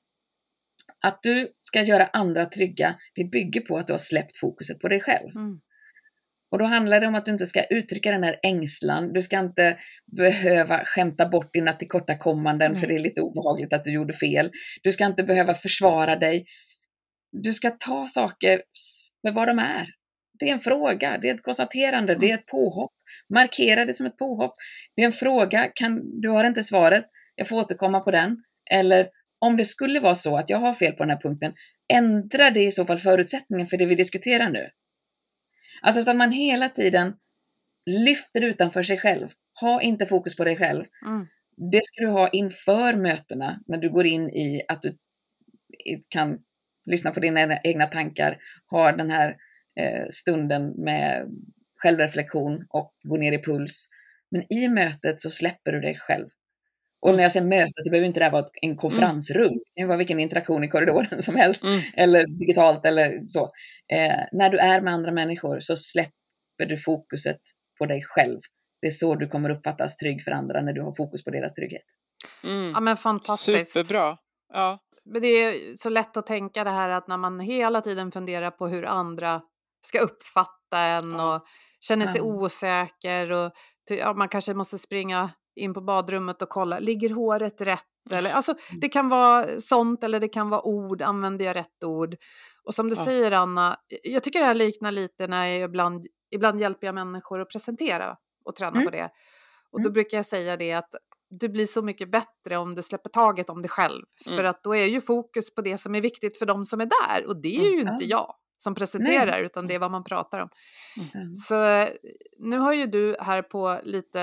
[1.01, 4.87] att du ska göra andra trygga, det bygger på att du har släppt fokuset på
[4.87, 5.29] dig själv.
[5.35, 5.59] Mm.
[6.51, 9.13] Och då handlar det om att du inte ska uttrycka den här ängslan.
[9.13, 9.77] Du ska inte
[10.17, 12.81] behöva skämta bort dina tillkortakommanden Nej.
[12.81, 14.51] för det är lite obehagligt att du gjorde fel.
[14.83, 16.45] Du ska inte behöva försvara dig.
[17.31, 18.61] Du ska ta saker
[19.21, 19.87] för vad de är.
[20.39, 22.93] Det är en fråga, det är ett konstaterande, det är ett påhopp.
[23.33, 24.53] Markera det som ett påhopp.
[24.95, 28.43] Det är en fråga, kan, du har inte svaret, jag får återkomma på den.
[28.71, 29.07] Eller
[29.39, 31.53] om det skulle vara så att jag har fel på den här punkten,
[31.93, 34.69] ändra det i så fall förutsättningen för det vi diskuterar nu.
[35.81, 37.13] Alltså så att man hela tiden
[37.85, 39.29] lyfter utanför sig själv.
[39.61, 40.83] Ha inte fokus på dig själv.
[41.05, 41.27] Mm.
[41.71, 44.97] Det ska du ha inför mötena när du går in i att du
[46.09, 46.39] kan
[46.85, 48.37] lyssna på dina egna tankar,
[48.71, 49.37] ha den här
[49.79, 51.27] eh, stunden med
[51.75, 53.87] självreflektion och gå ner i puls.
[54.31, 56.29] Men i mötet så släpper du dig själv.
[57.05, 59.53] Och när jag säger möte så behöver inte det här vara en konferensrum.
[59.75, 61.63] Det kan vara vilken interaktion i korridoren som helst.
[61.63, 61.81] Mm.
[61.97, 63.43] Eller digitalt eller så.
[63.93, 67.39] Eh, när du är med andra människor så släpper du fokuset
[67.79, 68.39] på dig själv.
[68.81, 71.53] Det är så du kommer uppfattas trygg för andra när du har fokus på deras
[71.53, 71.85] trygghet.
[72.43, 72.71] Mm.
[72.73, 73.71] Ja men fantastiskt.
[73.73, 74.17] Superbra.
[74.53, 74.79] Ja.
[75.05, 78.51] Men det är så lätt att tänka det här att när man hela tiden funderar
[78.51, 79.41] på hur andra
[79.87, 81.35] ska uppfatta en Ja.
[81.35, 81.45] och
[81.79, 82.23] känner sig Ja.
[82.23, 83.51] osäker och
[83.89, 87.81] ja, man kanske måste springa in på badrummet och kolla, ligger håret rätt?
[88.11, 92.15] Eller, alltså, det kan vara sånt eller det kan vara ord, använder jag rätt ord?
[92.63, 93.05] Och som du Ja.
[93.05, 97.41] säger Anna, jag tycker det här liknar lite när jag ibland, ibland hjälper jag människor
[97.41, 98.85] att presentera och träna Mm.
[98.85, 99.09] på det.
[99.71, 99.93] Och då Mm.
[99.93, 100.89] brukar jag säga det att
[101.39, 104.03] det blir så mycket bättre om du släpper taget om dig själv.
[104.25, 104.45] För Mm.
[104.49, 107.25] att då är ju fokus på det som är viktigt för de som är där.
[107.27, 107.93] Och det är ju Mm.
[107.93, 108.17] inte Ja.
[108.17, 108.35] jag
[108.65, 110.49] som presenterar utan det är vad man pratar om.
[111.13, 111.35] Mm.
[111.35, 111.87] Så eh,
[112.39, 114.19] nu har ju du här på lite,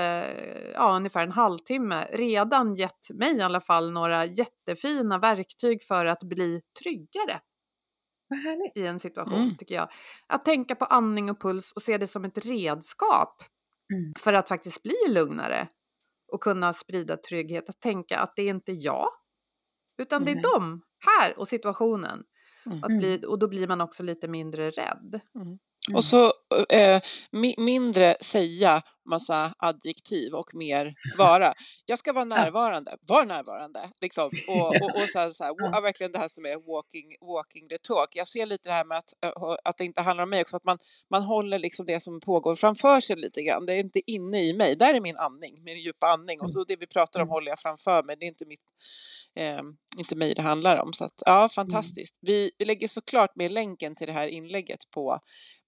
[0.73, 6.23] ja ungefär en halvtimme redan gett mig i alla fall några jättefina verktyg för att
[6.23, 7.39] bli tryggare
[8.75, 9.57] i en situation Mm.
[9.57, 9.89] tycker jag.
[10.27, 13.43] Att tänka på andning och puls och se det som ett redskap
[13.93, 14.13] Mm.
[14.19, 15.67] för att faktiskt bli lugnare
[16.31, 17.69] och kunna sprida trygghet.
[17.69, 19.07] Att tänka att det är inte jag,
[20.01, 20.43] utan det är Nej.
[20.53, 22.23] de här och situationen.
[22.65, 22.83] Mm.
[22.83, 25.19] Att bli, och då blir man också lite mindre rädd.
[25.35, 25.57] Mm.
[25.93, 26.25] Och så
[26.69, 27.01] eh,
[27.31, 31.53] mi- mindre säga massa adjektiv och mer vara.
[31.85, 33.89] Jag ska vara närvarande, var närvarande.
[34.01, 34.31] Liksom.
[34.47, 38.07] Och, och, och sen så här, verkligen det här som är walking, walking the talk.
[38.11, 39.13] Jag ser lite det här med att,
[39.63, 40.77] att det inte handlar om mig också, att man,
[41.09, 43.65] man håller liksom det som pågår framför sig lite grann.
[43.65, 46.41] Det är inte inne i mig, där är min andning, min djupa andning.
[46.41, 47.31] Och så det vi pratar om Mm.
[47.31, 48.59] håller jag framför mig, det är inte mitt
[49.35, 49.61] eh,
[49.97, 50.93] inte mig det handlar om.
[50.93, 52.17] Så att, ja, fantastiskt.
[52.21, 55.19] Vi, vi lägger såklart med länken till det här inlägget på,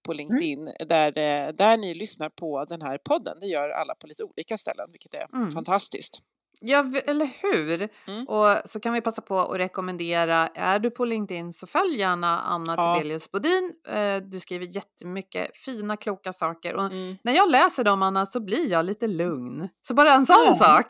[0.06, 3.38] på LinkedIn där, eh, där ni lyssnar på den här podden.
[3.42, 5.52] Det gör alla på lite olika ställen, vilket är Mm.
[5.52, 6.20] fantastiskt.
[6.62, 7.90] Ja, eller hur?
[8.08, 8.28] Mm.
[8.28, 12.42] Och så kan vi passa på att rekommendera, är du på LinkedIn så följ gärna
[12.42, 12.96] Anna Ja.
[12.96, 13.74] Tibelius Bodin.
[13.88, 16.76] Eh, Du skriver jättemycket fina, kloka saker.
[16.76, 17.18] Och Mm.
[17.24, 19.70] när jag läser dem, Anna, så blir jag lite lugn.
[19.88, 20.56] Så bara en sån Ja.
[20.56, 20.88] sak.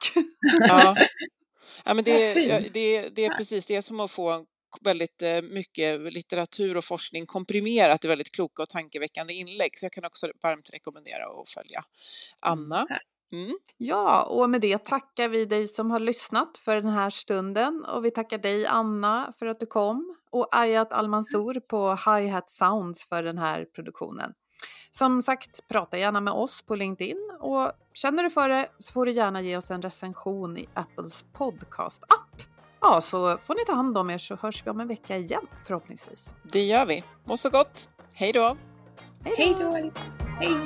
[0.67, 0.95] Ja.
[1.85, 2.33] Ja, men det,
[2.73, 4.45] det, det är precis det är som att få en
[4.81, 9.79] väldigt eh, mycket litteratur och forskning komprimerat i väldigt kloka och tankeväckande inlägg.
[9.79, 11.83] Så jag kan också varmt rekommendera att följa
[12.39, 12.85] Anna.
[12.85, 13.01] tack.
[13.31, 13.57] Mm.
[13.77, 17.85] Ja, och med det tackar vi dig som har lyssnat för den här stunden.
[17.85, 20.15] Och vi tackar dig, Anna, för att du kom.
[20.31, 24.33] Och Ayat Almansour på Hi Hat Sounds för den här produktionen.
[24.97, 29.05] Som sagt, prata gärna med oss på LinkedIn och känner du för det så får
[29.05, 32.43] du gärna ge oss en recension i Apples podcast-app.
[32.81, 35.47] Ja, så får ni ta hand om er så hörs vi om en vecka igen
[35.65, 36.35] förhoppningsvis.
[36.43, 37.03] Det gör vi.
[37.23, 37.89] Må så gott.
[38.13, 38.57] Hej då!
[39.23, 39.91] Hej då!
[40.39, 40.57] Hej!